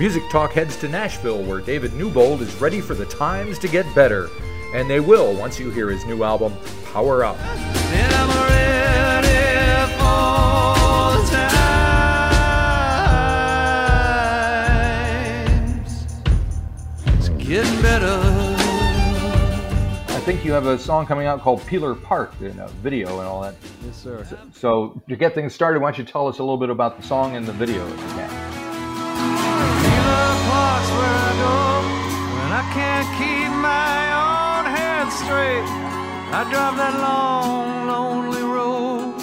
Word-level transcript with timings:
Music 0.00 0.22
Talk 0.30 0.52
heads 0.52 0.76
to 0.76 0.88
Nashville, 0.88 1.42
where 1.42 1.60
David 1.60 1.90
Newbould 1.90 2.40
is 2.40 2.54
ready 2.60 2.80
for 2.80 2.94
the 2.94 3.04
times 3.06 3.58
to 3.58 3.66
get 3.66 3.84
better. 3.96 4.30
And 4.72 4.88
they 4.88 5.00
will 5.00 5.34
once 5.34 5.58
you 5.58 5.70
hear 5.70 5.90
his 5.90 6.06
new 6.06 6.22
album, 6.22 6.54
Power 6.92 7.24
Up. 7.24 7.36
Getting 17.38 17.82
better. 17.82 18.20
I 20.10 20.20
think 20.24 20.44
you 20.44 20.52
have 20.52 20.66
a 20.66 20.78
song 20.78 21.06
coming 21.06 21.26
out 21.26 21.40
called 21.40 21.66
Peeler 21.66 21.94
Park, 21.96 22.34
in 22.40 22.56
a 22.60 22.68
video 22.68 23.18
and 23.18 23.26
all 23.26 23.40
that. 23.40 23.56
Yes, 23.84 23.96
sir. 23.96 24.24
So, 24.28 24.38
so 24.52 25.02
to 25.08 25.16
get 25.16 25.34
things 25.34 25.54
started, 25.54 25.80
why 25.80 25.90
don't 25.90 25.98
you 25.98 26.04
tell 26.04 26.28
us 26.28 26.38
a 26.38 26.42
little 26.42 26.58
bit 26.58 26.70
about 26.70 26.98
the 26.98 27.02
song 27.02 27.34
and 27.34 27.46
the 27.46 27.52
video 27.54 27.84
I 36.30 36.44
drive 36.50 36.76
that 36.76 36.94
long, 37.00 37.86
lonely 37.88 38.42
road. 38.42 39.14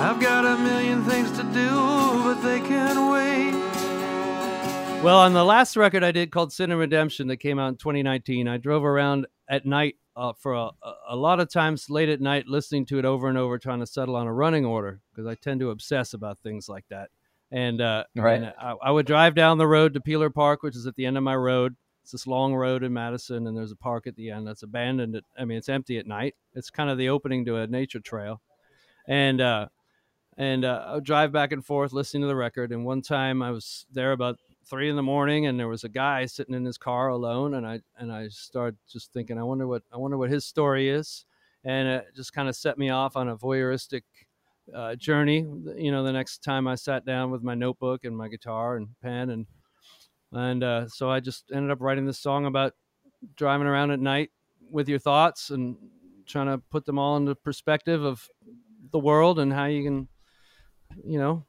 I've 0.00 0.20
got 0.20 0.44
a 0.44 0.58
million 0.58 1.04
things 1.04 1.30
to 1.32 1.44
do, 1.44 1.70
but 2.24 2.40
they 2.42 2.60
can 2.60 3.10
wait. 3.10 3.52
Well, 5.02 5.18
on 5.20 5.32
the 5.32 5.44
last 5.44 5.76
record 5.76 6.04
I 6.04 6.12
did 6.12 6.30
called 6.30 6.52
Sin 6.52 6.70
and 6.70 6.78
Redemption 6.80 7.26
that 7.28 7.38
came 7.38 7.58
out 7.58 7.68
in 7.68 7.76
2019, 7.76 8.48
I 8.48 8.56
drove 8.56 8.84
around 8.84 9.26
at 9.48 9.64
night 9.66 9.96
uh, 10.16 10.32
for 10.32 10.52
a, 10.54 10.70
a 11.08 11.16
lot 11.16 11.40
of 11.40 11.50
times 11.50 11.88
late 11.88 12.08
at 12.08 12.20
night 12.20 12.46
listening 12.46 12.86
to 12.86 12.98
it 12.98 13.04
over 13.04 13.28
and 13.28 13.38
over, 13.38 13.58
trying 13.58 13.80
to 13.80 13.86
settle 13.86 14.16
on 14.16 14.26
a 14.26 14.32
running 14.32 14.64
order 14.64 15.00
because 15.10 15.26
I 15.26 15.34
tend 15.36 15.60
to 15.60 15.70
obsess 15.70 16.12
about 16.12 16.38
things 16.42 16.68
like 16.68 16.84
that. 16.90 17.10
And, 17.50 17.80
uh, 17.80 18.04
Right. 18.16 18.34
and 18.42 18.52
I, 18.60 18.74
I 18.82 18.90
would 18.90 19.06
drive 19.06 19.34
down 19.34 19.58
the 19.58 19.66
road 19.66 19.94
to 19.94 20.00
Peeler 20.00 20.30
Park, 20.30 20.62
which 20.62 20.76
is 20.76 20.86
at 20.86 20.96
the 20.96 21.06
end 21.06 21.16
of 21.16 21.22
my 21.22 21.36
road. 21.36 21.76
It's 22.02 22.12
this 22.12 22.26
long 22.26 22.54
road 22.54 22.82
in 22.82 22.92
Madison, 22.92 23.46
and 23.46 23.56
there's 23.56 23.72
a 23.72 23.76
park 23.76 24.06
at 24.06 24.16
the 24.16 24.30
end 24.30 24.46
that's 24.46 24.64
abandoned. 24.64 25.16
At, 25.16 25.24
I 25.38 25.44
mean, 25.44 25.58
it's 25.58 25.68
empty 25.68 25.98
at 25.98 26.06
night. 26.06 26.34
It's 26.54 26.70
kind 26.70 26.90
of 26.90 26.98
the 26.98 27.08
opening 27.08 27.44
to 27.44 27.56
a 27.56 27.66
nature 27.66 28.00
trail, 28.00 28.40
and 29.06 29.40
uh, 29.40 29.68
and 30.36 30.64
uh, 30.64 30.94
I 30.96 31.00
drive 31.00 31.32
back 31.32 31.52
and 31.52 31.64
forth 31.64 31.92
listening 31.92 32.22
to 32.22 32.26
the 32.26 32.36
record. 32.36 32.72
And 32.72 32.84
one 32.84 33.02
time 33.02 33.42
I 33.42 33.50
was 33.50 33.86
there 33.92 34.12
about 34.12 34.38
three 34.64 34.90
in 34.90 34.96
the 34.96 35.02
morning, 35.02 35.46
and 35.46 35.58
there 35.58 35.68
was 35.68 35.84
a 35.84 35.88
guy 35.88 36.26
sitting 36.26 36.54
in 36.54 36.64
his 36.64 36.78
car 36.78 37.08
alone, 37.08 37.54
and 37.54 37.66
I 37.66 37.80
and 37.98 38.12
I 38.12 38.28
started 38.28 38.76
just 38.90 39.12
thinking, 39.12 39.38
I 39.38 39.42
wonder 39.42 39.66
what 39.66 39.82
I 39.92 39.96
wonder 39.96 40.16
what 40.16 40.30
his 40.30 40.44
story 40.44 40.88
is, 40.88 41.24
and 41.64 41.86
it 41.86 42.06
just 42.16 42.32
kind 42.32 42.48
of 42.48 42.56
set 42.56 42.78
me 42.78 42.90
off 42.90 43.16
on 43.16 43.28
a 43.28 43.36
voyeuristic 43.36 44.02
uh, 44.74 44.96
journey. 44.96 45.46
You 45.76 45.92
know, 45.92 46.02
the 46.02 46.12
next 46.12 46.42
time 46.42 46.66
I 46.66 46.74
sat 46.74 47.04
down 47.04 47.30
with 47.30 47.42
my 47.42 47.54
notebook 47.54 48.04
and 48.04 48.16
my 48.16 48.28
guitar 48.28 48.76
and 48.76 48.88
pen, 49.02 49.30
and 49.30 49.46
and 50.32 50.62
uh, 50.64 50.88
so 50.88 51.10
I 51.10 51.20
just 51.20 51.50
ended 51.52 51.70
up 51.70 51.80
writing 51.80 52.06
this 52.06 52.18
song 52.18 52.46
about 52.46 52.72
driving 53.36 53.66
around 53.66 53.90
at 53.90 54.00
night 54.00 54.30
with 54.70 54.88
your 54.88 54.98
thoughts 54.98 55.50
and 55.50 55.76
trying 56.26 56.46
to 56.46 56.58
put 56.70 56.84
them 56.86 56.98
all 56.98 57.16
into 57.16 57.34
perspective 57.34 58.02
of 58.04 58.26
the 58.90 58.98
world 58.98 59.38
and 59.38 59.52
how 59.52 59.66
you 59.66 59.82
can, 59.84 60.08
you 61.04 61.18
know, 61.18 61.44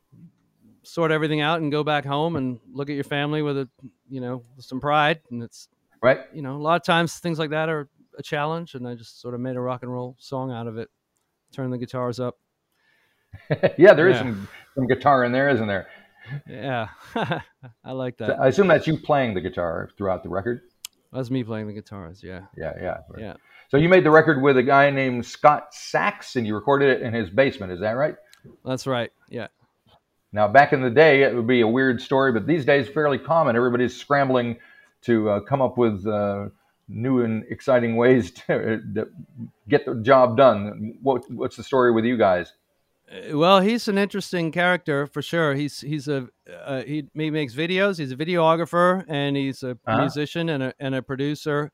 sort 0.83 1.11
everything 1.11 1.39
out 1.41 1.61
and 1.61 1.71
go 1.71 1.83
back 1.83 2.05
home 2.05 2.35
and 2.35 2.59
look 2.71 2.89
at 2.89 2.95
your 2.95 3.03
family 3.05 3.41
with 3.41 3.57
a, 3.57 3.69
you 4.09 4.19
know, 4.19 4.43
some 4.59 4.79
pride. 4.81 5.21
And 5.31 5.41
it's, 5.43 5.69
Right? 6.01 6.19
you 6.33 6.41
know, 6.41 6.57
a 6.57 6.61
lot 6.61 6.75
of 6.75 6.83
times 6.83 7.15
things 7.19 7.39
like 7.39 7.51
that 7.51 7.69
are 7.69 7.87
a 8.17 8.23
challenge. 8.23 8.75
And 8.75 8.85
I 8.87 8.95
just 8.95 9.21
sort 9.21 9.33
of 9.33 9.39
made 9.39 9.55
a 9.55 9.61
rock 9.61 9.83
and 9.83 9.91
roll 9.91 10.17
song 10.19 10.51
out 10.51 10.67
of 10.67 10.77
it. 10.77 10.89
Turn 11.53 11.69
the 11.69 11.77
guitars 11.77 12.19
up. 12.19 12.37
yeah, 13.77 13.93
there 13.93 14.09
is 14.09 14.15
Yeah. 14.17 14.23
some, 14.23 14.47
some 14.75 14.87
guitar 14.87 15.23
in 15.23 15.31
there, 15.31 15.49
isn't 15.49 15.67
there? 15.67 15.87
Yeah, 16.47 16.87
I 17.15 17.91
like 17.91 18.15
So 18.17 18.27
that. 18.27 18.39
I 18.39 18.47
assume 18.47 18.67
that's 18.67 18.87
you 18.87 18.97
playing 18.97 19.33
the 19.33 19.41
guitar 19.41 19.89
throughout 19.97 20.23
the 20.23 20.29
record. 20.29 20.61
That's 21.11 21.29
me 21.29 21.43
playing 21.43 21.67
the 21.67 21.73
guitars. 21.73 22.23
Yeah, 22.23 22.41
Yeah, 22.57 22.73
yeah. 22.81 22.97
yeah. 23.17 23.33
So 23.69 23.77
you 23.77 23.87
made 23.89 24.03
the 24.03 24.11
record 24.11 24.41
with 24.41 24.57
a 24.57 24.63
guy 24.63 24.89
named 24.89 25.25
Scott 25.25 25.73
Sachs, 25.73 26.35
and 26.35 26.45
you 26.47 26.55
recorded 26.55 26.89
it 26.89 27.01
in 27.01 27.13
his 27.13 27.29
basement. 27.29 27.71
Is 27.71 27.79
that 27.81 27.91
right? 27.91 28.15
That's 28.65 28.87
right. 28.87 29.11
Yeah. 29.29 29.47
Now, 30.31 30.47
back 30.47 30.73
in 30.73 30.81
the 30.81 30.89
day, 30.89 31.21
it 31.23 31.35
would 31.35 31.45
be 31.47 31.61
a 31.61 31.67
weird 31.67 32.01
story, 32.01 32.31
but 32.31 32.47
these 32.47 32.65
days, 32.65 32.89
fairly 32.89 33.19
common. 33.19 33.55
Everybody's 33.55 33.95
scrambling 33.95 34.57
to 35.03 35.29
uh, 35.29 35.39
come 35.41 35.61
up 35.61 35.77
with 35.77 36.05
uh, 36.07 36.49
new 36.87 37.21
and 37.23 37.43
exciting 37.49 37.95
ways 37.95 38.31
to, 38.47 38.81
to 38.95 39.07
get 39.69 39.85
the 39.85 39.95
job 39.95 40.35
done. 40.35 40.95
What, 41.03 41.29
what's 41.31 41.55
the 41.55 41.63
story 41.63 41.91
with 41.91 42.05
you 42.05 42.17
guys? 42.17 42.53
Well, 43.31 43.61
he's 43.61 43.87
an 43.87 43.97
interesting 43.97 44.51
character 44.51 45.05
for 45.07 45.21
sure. 45.21 45.53
He's 45.53 45.81
he's 45.81 46.07
a 46.07 46.27
uh, 46.65 46.81
he, 46.83 47.03
he 47.13 47.29
makes 47.29 47.53
videos. 47.53 47.97
He's 47.99 48.11
a 48.11 48.15
videographer 48.15 49.05
and 49.07 49.35
he's 49.37 49.61
a 49.63 49.71
Uh-huh. 49.85 49.99
musician 49.99 50.49
and 50.49 50.63
a 50.63 50.73
and 50.79 50.95
a 50.95 51.01
producer. 51.01 51.71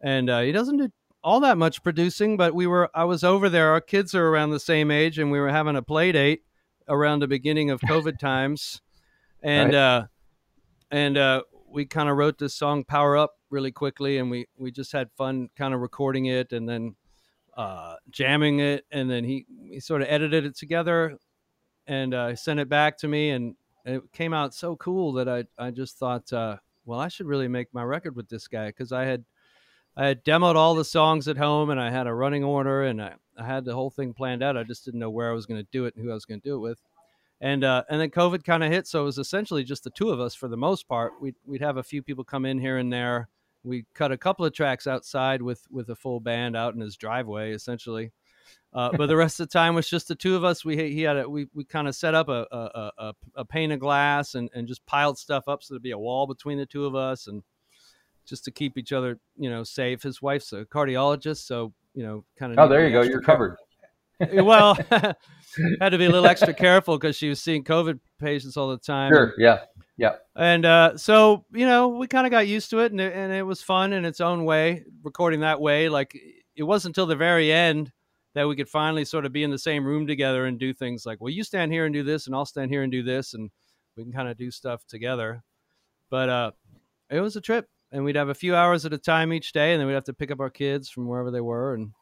And 0.00 0.30
uh, 0.30 0.40
he 0.40 0.52
doesn't 0.52 0.78
do 0.78 0.88
all 1.22 1.40
that 1.40 1.58
much 1.58 1.82
producing, 1.82 2.36
but 2.36 2.54
we 2.54 2.66
were 2.66 2.88
I 2.94 3.04
was 3.04 3.22
over 3.22 3.48
there. 3.48 3.70
Our 3.72 3.80
kids 3.80 4.14
are 4.14 4.28
around 4.28 4.50
the 4.50 4.60
same 4.60 4.90
age, 4.90 5.18
and 5.18 5.30
we 5.30 5.38
were 5.40 5.50
having 5.50 5.76
a 5.76 5.82
play 5.82 6.10
date 6.12 6.42
around 6.88 7.20
the 7.20 7.28
beginning 7.28 7.70
of 7.70 7.80
COVID 7.80 8.18
times, 8.20 8.80
and 9.42 9.72
Right. 9.74 9.78
uh, 9.78 10.06
and 10.90 11.16
uh, 11.18 11.42
we 11.68 11.86
kind 11.86 12.08
of 12.08 12.16
wrote 12.16 12.38
this 12.38 12.54
song 12.54 12.84
"Power 12.84 13.16
Up" 13.16 13.34
really 13.50 13.72
quickly, 13.72 14.16
and 14.18 14.30
we 14.30 14.46
we 14.56 14.70
just 14.70 14.92
had 14.92 15.10
fun 15.16 15.50
kind 15.56 15.74
of 15.74 15.80
recording 15.80 16.26
it, 16.26 16.52
and 16.52 16.68
then 16.68 16.96
uh, 17.56 17.96
jamming 18.10 18.60
it, 18.60 18.86
and 18.90 19.10
then 19.10 19.24
he 19.24 19.46
he 19.64 19.80
sort 19.80 20.02
of 20.02 20.08
edited 20.08 20.44
it 20.44 20.56
together, 20.56 21.18
and 21.86 22.14
uh, 22.14 22.34
sent 22.36 22.60
it 22.60 22.68
back 22.68 22.98
to 22.98 23.08
me, 23.08 23.30
and 23.30 23.54
it 23.84 24.02
came 24.12 24.32
out 24.32 24.54
so 24.54 24.76
cool 24.76 25.12
that 25.12 25.28
I 25.28 25.44
I 25.58 25.70
just 25.70 25.98
thought, 25.98 26.32
uh, 26.32 26.56
well, 26.84 27.00
I 27.00 27.08
should 27.08 27.26
really 27.26 27.48
make 27.48 27.72
my 27.72 27.82
record 27.82 28.16
with 28.16 28.28
this 28.28 28.48
guy 28.48 28.68
because 28.68 28.92
I 28.92 29.04
had 29.04 29.24
I 29.96 30.06
had 30.06 30.24
demoed 30.24 30.56
all 30.56 30.74
the 30.74 30.84
songs 30.84 31.28
at 31.28 31.36
home, 31.36 31.70
and 31.70 31.80
I 31.80 31.90
had 31.90 32.06
a 32.06 32.14
running 32.14 32.44
order, 32.44 32.84
and 32.84 33.02
I, 33.02 33.14
I 33.36 33.44
had 33.44 33.64
the 33.64 33.74
whole 33.74 33.90
thing 33.90 34.14
planned 34.14 34.42
out. 34.42 34.56
I 34.56 34.62
just 34.62 34.84
didn't 34.84 35.00
know 35.00 35.10
where 35.10 35.30
I 35.30 35.34
was 35.34 35.46
going 35.46 35.60
to 35.60 35.68
do 35.70 35.84
it 35.84 35.94
and 35.94 36.04
who 36.04 36.10
I 36.10 36.14
was 36.14 36.24
going 36.24 36.40
to 36.40 36.48
do 36.48 36.54
it 36.54 36.60
with. 36.60 36.80
And 37.40 37.64
uh, 37.64 37.82
and 37.90 38.00
then 38.00 38.10
COVID 38.10 38.44
kind 38.44 38.62
of 38.62 38.70
hit, 38.70 38.86
so 38.86 39.02
it 39.02 39.04
was 39.04 39.18
essentially 39.18 39.64
just 39.64 39.84
the 39.84 39.90
two 39.90 40.10
of 40.10 40.20
us 40.20 40.34
for 40.34 40.48
the 40.48 40.56
most 40.56 40.88
part. 40.88 41.14
We'd 41.20 41.34
we'd 41.44 41.60
have 41.60 41.76
a 41.76 41.82
few 41.82 42.00
people 42.00 42.24
come 42.24 42.46
in 42.46 42.58
here 42.58 42.78
and 42.78 42.92
there. 42.92 43.28
We 43.64 43.86
cut 43.94 44.12
a 44.12 44.16
couple 44.16 44.44
of 44.44 44.52
tracks 44.52 44.86
outside 44.86 45.42
with 45.42 45.64
with 45.70 45.88
a 45.90 45.96
full 45.96 46.20
band 46.20 46.56
out 46.56 46.74
in 46.74 46.80
his 46.80 46.96
driveway, 46.96 47.52
essentially. 47.52 48.12
Uh, 48.74 48.90
but 48.96 49.06
the 49.06 49.16
rest 49.16 49.38
of 49.38 49.48
the 49.48 49.52
time 49.52 49.74
was 49.74 49.88
just 49.88 50.08
the 50.08 50.14
two 50.14 50.34
of 50.34 50.44
us. 50.44 50.64
We 50.64 50.76
he 50.76 51.02
had 51.02 51.18
a, 51.18 51.28
we 51.28 51.46
we 51.54 51.64
kind 51.64 51.86
of 51.86 51.94
set 51.94 52.14
up 52.14 52.28
a 52.28 52.46
a, 52.50 52.90
a 52.98 53.12
a 53.36 53.44
pane 53.44 53.72
of 53.72 53.80
glass 53.80 54.34
and 54.34 54.48
and 54.54 54.66
just 54.66 54.84
piled 54.86 55.18
stuff 55.18 55.44
up 55.46 55.62
so 55.62 55.74
there'd 55.74 55.82
be 55.82 55.90
a 55.90 55.98
wall 55.98 56.26
between 56.26 56.58
the 56.58 56.66
two 56.66 56.86
of 56.86 56.94
us 56.94 57.26
and 57.26 57.42
just 58.24 58.44
to 58.44 58.50
keep 58.50 58.78
each 58.78 58.92
other 58.92 59.18
you 59.36 59.50
know 59.50 59.62
safe. 59.62 60.02
His 60.02 60.22
wife's 60.22 60.52
a 60.52 60.64
cardiologist, 60.64 61.46
so 61.46 61.72
you 61.94 62.02
know 62.02 62.24
kind 62.38 62.52
of. 62.52 62.58
Oh, 62.58 62.68
there 62.68 62.86
you 62.86 62.92
go. 62.92 63.02
You're 63.02 63.22
covered. 63.22 63.56
well, 64.32 64.74
had 65.80 65.90
to 65.90 65.98
be 65.98 66.06
a 66.06 66.10
little 66.10 66.26
extra 66.26 66.54
careful 66.54 66.96
because 66.96 67.16
she 67.16 67.28
was 67.28 67.40
seeing 67.40 67.64
COVID 67.64 68.00
patients 68.18 68.56
all 68.56 68.68
the 68.68 68.78
time. 68.78 69.12
Sure. 69.12 69.34
Yeah. 69.36 69.60
Yeah. 69.96 70.14
And 70.34 70.64
uh, 70.64 70.96
so, 70.96 71.44
you 71.52 71.66
know, 71.66 71.88
we 71.88 72.06
kind 72.06 72.26
of 72.26 72.30
got 72.30 72.48
used 72.48 72.70
to 72.70 72.80
it 72.80 72.92
and, 72.92 73.00
it 73.00 73.14
and 73.14 73.32
it 73.32 73.42
was 73.42 73.62
fun 73.62 73.92
in 73.92 74.04
its 74.04 74.20
own 74.20 74.44
way, 74.44 74.84
recording 75.02 75.40
that 75.40 75.60
way. 75.60 75.88
Like, 75.88 76.18
it 76.56 76.62
wasn't 76.62 76.90
until 76.90 77.06
the 77.06 77.16
very 77.16 77.52
end 77.52 77.92
that 78.34 78.48
we 78.48 78.56
could 78.56 78.68
finally 78.68 79.04
sort 79.04 79.26
of 79.26 79.32
be 79.32 79.42
in 79.42 79.50
the 79.50 79.58
same 79.58 79.84
room 79.84 80.06
together 80.06 80.46
and 80.46 80.58
do 80.58 80.72
things 80.72 81.04
like, 81.04 81.20
well, 81.20 81.30
you 81.30 81.44
stand 81.44 81.72
here 81.72 81.84
and 81.84 81.94
do 81.94 82.02
this, 82.02 82.26
and 82.26 82.34
I'll 82.34 82.46
stand 82.46 82.70
here 82.70 82.82
and 82.82 82.90
do 82.90 83.02
this, 83.02 83.34
and 83.34 83.50
we 83.96 84.04
can 84.04 84.12
kind 84.12 84.28
of 84.28 84.38
do 84.38 84.50
stuff 84.50 84.86
together. 84.86 85.42
But 86.08 86.28
uh, 86.28 86.50
it 87.10 87.20
was 87.20 87.36
a 87.36 87.40
trip, 87.40 87.68
and 87.90 88.04
we'd 88.04 88.16
have 88.16 88.30
a 88.30 88.34
few 88.34 88.54
hours 88.54 88.86
at 88.86 88.92
a 88.94 88.98
time 88.98 89.32
each 89.32 89.52
day, 89.52 89.72
and 89.72 89.80
then 89.80 89.86
we'd 89.86 89.94
have 89.94 90.04
to 90.04 90.14
pick 90.14 90.30
up 90.30 90.40
our 90.40 90.50
kids 90.50 90.88
from 90.88 91.06
wherever 91.06 91.30
they 91.30 91.40
were, 91.40 91.74
and 91.74 91.92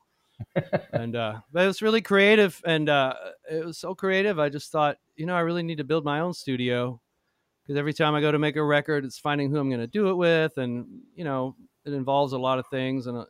and 0.92 1.16
uh, 1.16 1.34
but 1.52 1.64
it 1.64 1.66
was 1.66 1.82
really 1.82 2.00
creative, 2.00 2.60
and 2.64 2.88
uh, 2.88 3.14
it 3.50 3.64
was 3.64 3.78
so 3.78 3.94
creative. 3.94 4.38
I 4.38 4.48
just 4.48 4.70
thought, 4.70 4.98
you 5.16 5.26
know, 5.26 5.34
I 5.34 5.40
really 5.40 5.62
need 5.62 5.78
to 5.78 5.84
build 5.84 6.04
my 6.04 6.20
own 6.20 6.32
studio 6.32 7.00
because 7.70 7.78
every 7.78 7.94
time 7.94 8.16
I 8.16 8.20
go 8.20 8.32
to 8.32 8.38
make 8.41 8.56
a 8.56 8.64
record, 8.64 9.04
it's 9.04 9.16
finding 9.16 9.49
who 9.49 9.56
I'm 9.56 9.69
going 9.69 9.81
to 9.81 9.87
do 9.87 10.08
it 10.08 10.14
with, 10.14 10.58
and 10.58 11.02
you 11.14 11.22
know, 11.22 11.55
it 11.84 11.93
involves 11.93 12.32
a 12.32 12.38
lot 12.38 12.58
of 12.58 12.67
things, 12.67 13.06
and 13.06 13.17
uh, 13.17 13.26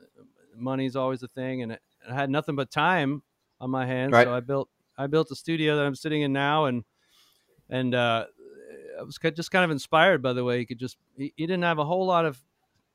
money's 0.56 0.96
always 0.96 1.22
a 1.22 1.28
thing, 1.28 1.60
and 1.60 1.72
it, 1.72 1.82
I 2.08 2.14
had 2.14 2.30
nothing 2.30 2.56
but 2.56 2.70
time 2.70 3.22
on 3.60 3.68
my 3.68 3.84
hands, 3.84 4.14
Right. 4.14 4.26
so 4.26 4.32
I 4.32 4.40
built 4.40 4.70
I 4.96 5.08
built 5.08 5.30
a 5.30 5.34
studio 5.36 5.76
that 5.76 5.84
I'm 5.84 5.94
sitting 5.94 6.22
in 6.22 6.32
now, 6.32 6.64
and 6.64 6.84
and 7.68 7.94
uh, 7.94 8.24
I 8.98 9.02
was 9.02 9.18
just 9.18 9.50
kind 9.50 9.62
of 9.62 9.70
inspired 9.70 10.22
by 10.22 10.32
the 10.32 10.42
way 10.42 10.56
he 10.56 10.64
could 10.64 10.78
just 10.78 10.96
he, 11.18 11.34
he 11.36 11.46
didn't 11.46 11.64
have 11.64 11.78
a 11.78 11.84
whole 11.84 12.06
lot 12.06 12.24
of 12.24 12.40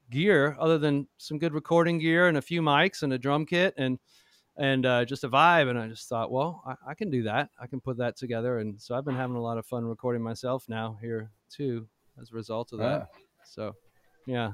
gear 0.10 0.58
other 0.60 0.80
than 0.80 1.08
some 1.18 1.38
good 1.38 1.54
recording 1.54 2.00
gear 2.00 2.28
and 2.28 2.38
a 2.38 2.42
few 2.42 2.64
mics 2.64 3.04
and 3.04 3.14
a 3.14 3.20
drum 3.20 3.46
kit 3.46 3.76
and 3.78 4.00
and 4.58 4.86
uh, 4.86 5.06
just 5.06 5.24
a 5.24 5.30
vibe. 5.30 5.70
And 5.70 5.78
I 5.78 5.88
just 5.88 6.08
thought, 6.08 6.32
well, 6.32 6.64
I, 6.66 6.92
I 6.92 6.94
can 6.94 7.10
do 7.10 7.24
that. 7.24 7.50
I 7.60 7.68
can 7.68 7.80
put 7.80 7.98
that 7.98 8.16
together. 8.18 8.60
And 8.60 8.82
so 8.82 8.96
I've 8.96 9.06
been 9.06 9.16
having 9.16 9.36
a 9.36 9.42
lot 9.42 9.58
of 9.58 9.66
fun 9.66 9.86
recording 9.86 10.22
myself 10.22 10.66
now 10.68 10.98
here 11.02 11.32
too, 11.50 11.88
as 12.22 12.32
a 12.32 12.36
result 12.36 12.74
of 12.74 12.80
that. 12.80 13.10
So, 13.44 13.76
yeah. 14.26 14.52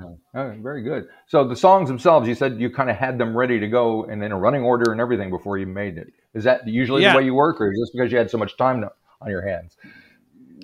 Oh, 0.00 0.54
very 0.58 0.82
good. 0.82 1.06
So 1.28 1.46
the 1.46 1.54
songs 1.54 1.88
themselves, 1.88 2.26
you 2.26 2.34
said 2.34 2.60
you 2.60 2.68
kind 2.68 2.90
of 2.90 2.96
had 2.96 3.16
them 3.16 3.36
ready 3.36 3.60
to 3.60 3.68
go 3.68 4.04
and 4.04 4.22
in 4.24 4.32
a 4.32 4.38
running 4.38 4.62
order 4.62 4.90
and 4.90 5.00
everything 5.00 5.30
before 5.30 5.56
you 5.56 5.66
made 5.66 5.98
it. 5.98 6.12
Is 6.34 6.42
that 6.44 6.66
usually 6.66 7.02
Yeah. 7.02 7.12
the 7.12 7.18
way 7.18 7.24
you 7.24 7.34
work, 7.34 7.60
or 7.60 7.70
is 7.72 7.78
this 7.78 7.90
because 7.94 8.10
you 8.10 8.18
had 8.18 8.28
so 8.28 8.38
much 8.38 8.56
time 8.56 8.80
to, 8.80 8.90
on 9.20 9.30
your 9.30 9.46
hands? 9.46 9.76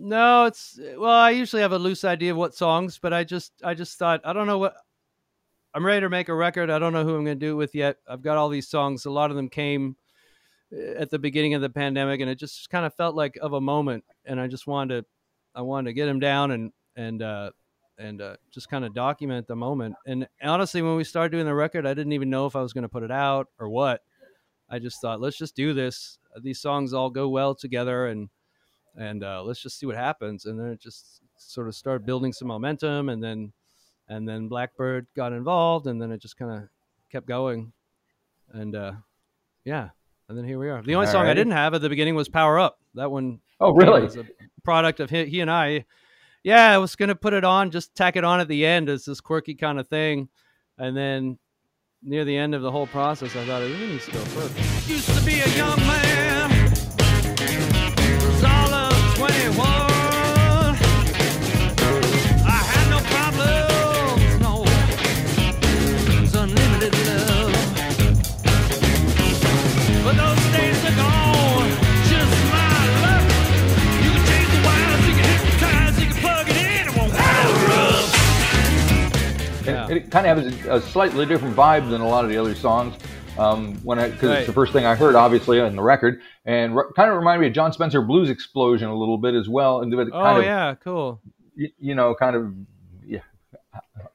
No, 0.01 0.47
it's 0.47 0.81
well. 0.97 1.11
I 1.13 1.31
usually 1.31 1.63
have 1.63 1.73
a 1.73 1.79
loose 1.79 2.05
idea 2.05 2.33
of 2.33 2.39
what 2.39 2.55
songs, 2.55 2.99
but 2.99 3.13
I 3.13 3.23
just 3.23 3.53
I 3.63 3.75
just 3.75 3.99
thought 3.99 4.21
I 4.25 4.33
don't 4.33 4.47
know 4.47 4.59
what 4.59 4.75
I'm 5.73 5.87
ready 5.87 6.01
to 6.01 6.09
make 6.09 6.29
a 6.29 6.35
record. 6.35 6.69
I 6.69 6.79
don't 6.79 6.93
know 6.93 7.05
who 7.05 7.17
I'm 7.17 7.25
going 7.25 7.39
to 7.39 7.47
do 7.47 7.53
it 7.53 7.57
with 7.57 7.75
yet. 7.75 7.99
I've 8.09 8.23
got 8.23 8.37
all 8.37 8.49
these 8.49 8.69
songs. 8.69 9.05
A 9.05 9.11
lot 9.11 9.31
of 9.31 9.37
them 9.37 9.49
came 9.49 9.97
eh, 10.73 10.95
at 10.99 11.11
the 11.11 11.19
beginning 11.19 11.55
of 11.55 11.63
the 11.63 11.71
pandemic, 11.71 12.21
and 12.21 12.29
it 12.29 12.37
just 12.37 12.69
kind 12.71 12.85
of 12.85 12.95
felt 12.95 13.15
like 13.15 13.39
of 13.41 13.53
a 13.53 13.61
moment. 13.61 14.05
And 14.25 14.41
I 14.41 14.49
just 14.49 14.67
wanted 14.67 15.03
to 15.03 15.07
I 15.55 15.63
wanted 15.63 15.91
to 15.91 15.95
get 15.95 16.07
them 16.07 16.21
down 16.21 16.51
and 16.51 16.73
and 16.97 17.23
uh, 17.23 17.51
and 17.99 18.21
uh, 18.21 18.37
just 18.51 18.69
kind 18.69 18.85
of 18.85 18.95
document 18.95 19.47
the 19.47 19.57
moment. 19.57 19.95
And 20.07 20.27
honestly, 20.43 20.83
when 20.83 20.97
we 20.97 21.05
started 21.05 21.31
doing 21.31 21.47
the 21.47 21.55
record, 21.55 21.87
I 21.87 21.95
didn't 21.95 22.13
even 22.13 22.31
know 22.31 22.47
if 22.47 22.57
I 22.57 22.63
was 22.63 22.73
going 22.73 22.83
to 22.83 22.89
put 22.89 23.03
it 23.03 23.11
out 23.13 23.49
or 23.59 23.69
what. 23.69 24.03
I 24.69 24.79
just 24.79 25.01
thought, 25.01 25.21
let's 25.21 25.37
just 25.37 25.57
do 25.57 25.73
this. 25.73 26.19
These 26.41 26.61
songs 26.61 26.93
all 26.93 27.11
go 27.11 27.29
well 27.29 27.55
together, 27.55 28.07
and 28.07 28.29
and 28.97 29.23
uh, 29.23 29.43
let's 29.45 29.63
just 29.63 29.79
see 29.79 29.87
what 29.87 29.97
happens. 29.97 30.47
And 30.47 30.59
then 30.59 30.67
it 30.69 30.81
just 30.81 31.21
sort 31.37 31.69
of 31.69 31.77
started 31.77 32.07
building 32.07 32.33
some 32.33 32.49
momentum, 32.49 33.09
and 33.09 33.23
then 33.23 33.53
and 34.11 34.29
then 34.29 34.49
Blackbird 34.49 35.07
got 35.17 35.33
involved, 35.33 35.87
and 35.87 36.03
then 36.03 36.11
it 36.11 36.21
just 36.21 36.37
kind 36.37 36.51
of 36.51 36.69
kept 37.11 37.27
going, 37.27 37.73
and 38.51 38.75
uh, 38.75 38.93
yeah, 39.65 39.91
and 40.29 40.37
then 40.37 40.45
here 40.45 40.59
we 40.59 40.69
are. 40.69 40.83
The 40.83 40.97
only 40.97 41.07
all 41.07 41.13
song 41.13 41.25
right. 41.25 41.31
I 41.31 41.35
didn't 41.35 41.53
have 41.53 41.73
at 41.73 41.81
the 41.81 41.89
beginning 41.89 42.17
was 42.17 42.29
"Power 42.29 42.59
Up." 42.59 42.79
That 42.95 43.11
one. 43.11 43.41
Oh, 43.61 43.71
really? 43.73 44.03
Was 44.03 44.17
a 44.17 44.27
product 44.65 45.01
of 45.01 45.09
he, 45.09 45.27
he 45.27 45.41
and 45.41 45.51
I. 45.51 45.87
Yeah, 46.43 46.71
I 46.73 46.79
was 46.79 46.97
gonna 46.97 47.15
put 47.15 47.33
it 47.35 47.45
on, 47.45 47.71
just 47.71 47.95
tack 47.95 48.17
it 48.17 48.25
on 48.25 48.41
at 48.41 48.49
the 48.49 48.67
end 48.67 48.89
as 48.89 49.05
this 49.05 49.21
quirky 49.21 49.55
kind 49.55 49.79
of 49.79 49.89
thing, 49.89 50.29
and 50.77 50.97
then 50.97 51.39
near 52.03 52.25
the 52.25 52.37
end 52.37 52.55
of 52.55 52.63
the 52.63 52.71
whole 52.71 52.89
process, 52.89 53.37
I 53.37 53.47
thought 53.47 53.63
it 53.63 53.67
really 53.67 53.93
needs 53.93 54.07
to 54.07 54.13
go 54.13 54.19
first. 54.21 54.89
Used 54.89 55.09
to 55.19 55.25
be 55.25 55.41
a 55.41 55.49
young 55.57 55.80
it 80.39 80.45
kind 80.45 80.47
has 80.47 80.67
a, 80.67 80.75
a, 80.77 80.81
slightly 80.81 81.27
different 81.27 81.57
vibe 81.57 81.91
than 81.91 82.01
a 82.01 82.09
lot 82.09 82.25
of 82.25 82.31
the 82.31 82.37
other 82.37 82.55
songs. 82.55 82.95
Um, 83.39 83.77
when 83.85 83.99
because 83.99 84.29
right. 84.29 84.39
it's 84.39 84.47
the 84.47 84.53
first 84.53 84.73
thing 84.73 84.85
I 84.85 84.95
heard, 84.95 85.15
obviously, 85.15 85.61
in 85.61 85.77
the 85.77 85.83
record, 85.83 86.21
and 86.45 86.77
re- 86.77 86.85
kind 86.97 87.11
of 87.11 87.17
reminded 87.17 87.41
me 87.41 87.47
of 87.47 87.53
Jon 87.53 87.73
Spencer 87.73 88.03
Blues 88.03 88.29
Explosion 88.29 88.89
a 88.89 88.95
little 88.95 89.19
bit 89.19 89.35
as 89.35 89.49
well. 89.49 89.81
And 89.81 89.95
oh 89.95 90.09
of, 90.13 90.45
yeah, 90.45 90.75
cool. 90.75 91.21
You, 91.55 91.69
you, 91.79 91.95
know, 91.95 92.15
kind 92.15 92.37
of 92.37 92.53
yeah, 93.07 93.21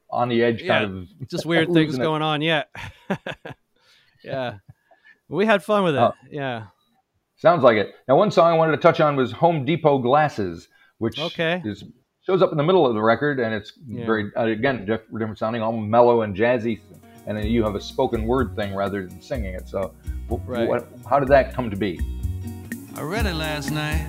on 0.10 0.30
the 0.30 0.44
edge, 0.44 0.62
yeah, 0.62 0.80
kind 0.80 1.10
of 1.22 1.28
just 1.30 1.46
weird 1.46 1.72
things 1.74 1.98
going 1.98 2.22
on. 2.22 2.42
Yeah, 2.42 2.64
yeah, 4.24 4.58
we 5.30 5.46
had 5.46 5.64
fun 5.64 5.86
with 5.86 5.96
it. 5.96 6.02
Uh, 6.02 6.12
yeah, 6.30 6.66
sounds 7.38 7.64
like 7.64 7.78
it. 7.78 7.96
Now, 8.08 8.18
one 8.18 8.32
song 8.32 8.54
I 8.54 8.58
wanted 8.58 8.74
to 8.74 8.82
touch 8.82 9.00
on 9.00 9.16
was 9.16 9.32
Home 9.32 9.66
Depot 9.66 10.00
Glasses, 10.00 10.68
which 10.98 11.20
okay. 11.20 11.62
is 11.66 11.84
shows 12.26 12.42
up 12.42 12.52
in 12.52 12.58
the 12.58 12.64
middle 12.64 12.88
of 12.88 12.96
the 12.96 13.02
record, 13.02 13.40
and 13.40 13.54
it's 13.54 13.74
yeah. 13.88 14.06
very 14.06 14.32
uh, 14.36 14.46
again 14.46 14.86
different 14.86 15.38
sounding, 15.38 15.62
all 15.62 15.72
mellow 15.72 16.24
and 16.24 16.36
jazzy, 16.36 16.80
and 17.28 17.38
then 17.38 17.46
you 17.46 17.64
have 17.64 17.76
a 17.76 17.82
spoken 17.82 18.26
word 18.26 18.56
thing 18.56 18.74
rather 18.74 19.06
than 19.06 19.22
singing 19.22 19.54
it. 19.54 19.68
So, 19.68 19.94
right. 20.46 20.68
what, 20.68 20.88
how 21.08 21.20
did 21.20 21.30
that 21.30 21.54
come 21.54 21.70
to 21.70 21.78
be? 21.78 22.00
I 22.96 23.02
read 23.02 23.26
it 23.26 23.36
last 23.36 23.72
night 23.72 24.08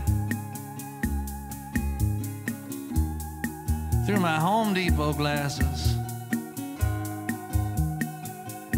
through 4.06 4.20
my 4.20 4.38
Home 4.38 4.72
Depot 4.72 5.12
glasses. 5.12 5.94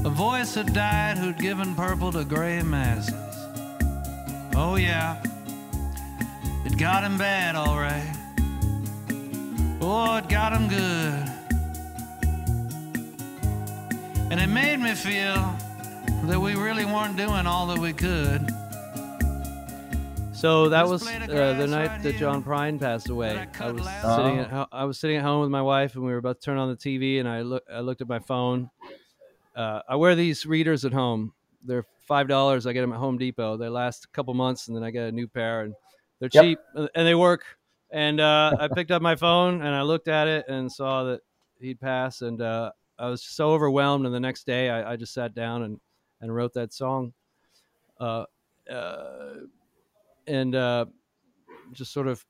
A 0.05 0.11
voice 0.11 0.55
had 0.55 0.73
died 0.73 1.19
who'd 1.19 1.39
given 1.39 1.75
purple 1.75 2.11
to 2.13 2.25
gray 2.25 2.63
masses. 2.63 3.15
Oh, 4.57 4.77
yeah, 4.77 5.23
it 6.65 6.77
got 6.77 7.05
him 7.05 7.19
bad, 7.19 7.55
all 7.55 7.79
right. 7.79 8.18
Oh, 9.81 10.17
it 10.17 10.29
got 10.29 10.53
him 10.53 10.69
good. 10.69 11.39
And 14.31 14.41
it 14.41 14.49
made 14.49 14.79
me 14.81 14.95
feel 14.95 15.57
that 16.25 16.39
we 16.41 16.55
really 16.55 16.85
weren't 16.85 17.17
doing 17.17 17.47
all 17.47 17.67
that 17.69 17.79
we 17.79 17.93
could. 17.93 18.49
So 20.39 20.69
that 20.69 20.87
was 20.87 21.05
uh, 21.05 21.19
the 21.55 21.67
night 21.67 21.89
right 21.89 22.03
that 22.03 22.17
John 22.17 22.45
Prine 22.45 22.79
passed 22.79 23.09
away. 23.09 23.49
I 23.59 23.73
was 23.73 23.85
sitting 23.85 24.39
at 24.39 24.69
I 24.71 24.85
was 24.85 25.01
sitting 25.01 25.17
at 25.17 25.25
home 25.25 25.41
with 25.41 25.51
my 25.51 25.63
wife, 25.63 25.97
and 25.97 26.05
we 26.05 26.13
were 26.13 26.19
about 26.19 26.41
to 26.41 26.45
turn 26.45 26.59
on 26.59 26.69
the 26.69 26.77
TV, 26.77 27.19
and 27.19 27.29
I 27.29 27.43
look 27.43 27.65
I 27.73 27.81
looked 27.81 28.03
at 28.03 28.09
my 28.09 28.21
phone. 28.21 28.71
Uh, 29.57 29.81
I 29.89 29.97
wear 29.97 30.15
these 30.15 30.47
readers 30.47 30.85
at 30.85 30.93
home. 30.93 31.33
They're 31.65 31.87
five 32.07 32.29
dollars. 32.29 32.67
I 32.67 32.73
get 32.73 32.83
them 32.83 32.93
at 32.93 32.99
Home 32.99 33.19
Depot. 33.19 33.57
They 33.57 33.69
last 33.69 34.05
a 34.05 34.09
couple 34.09 34.33
months, 34.33 34.69
and 34.69 34.77
then 34.77 34.85
I 34.85 34.93
get 34.93 35.09
a 35.09 35.13
new 35.13 35.27
pair, 35.27 35.63
and 35.63 35.75
they're 36.21 36.31
yep. 36.33 36.45
cheap 36.45 36.59
and 36.77 37.07
they 37.07 37.17
work. 37.17 37.45
And 37.91 38.21
uh, 38.21 38.57
I 38.59 38.69
picked 38.69 38.91
up 38.91 39.01
my 39.01 39.17
phone 39.17 39.63
and 39.63 39.75
I 39.75 39.83
looked 39.83 40.09
at 40.09 40.29
it 40.29 40.47
and 40.49 40.71
saw 40.71 41.05
that 41.05 41.21
he'd 41.61 41.81
passed. 41.81 42.23
And 42.23 42.41
uh, 42.43 42.73
I 42.99 43.09
was 43.09 43.23
so 43.23 43.51
overwhelmed. 43.51 44.05
And 44.07 44.15
the 44.15 44.21
next 44.21 44.45
day, 44.47 44.71
I, 44.71 44.93
I 44.93 44.97
just 44.97 45.15
sat 45.15 45.35
down 45.35 45.63
and, 45.63 45.81
and 46.21 46.35
wrote 46.35 46.53
that 46.55 46.73
song. 46.73 47.13
Uh, 47.99 48.25
uh 48.71 49.35
and 50.27 50.55
uh, 50.55 50.85
just 51.73 51.93
sort 51.93 52.07
of, 52.07 52.25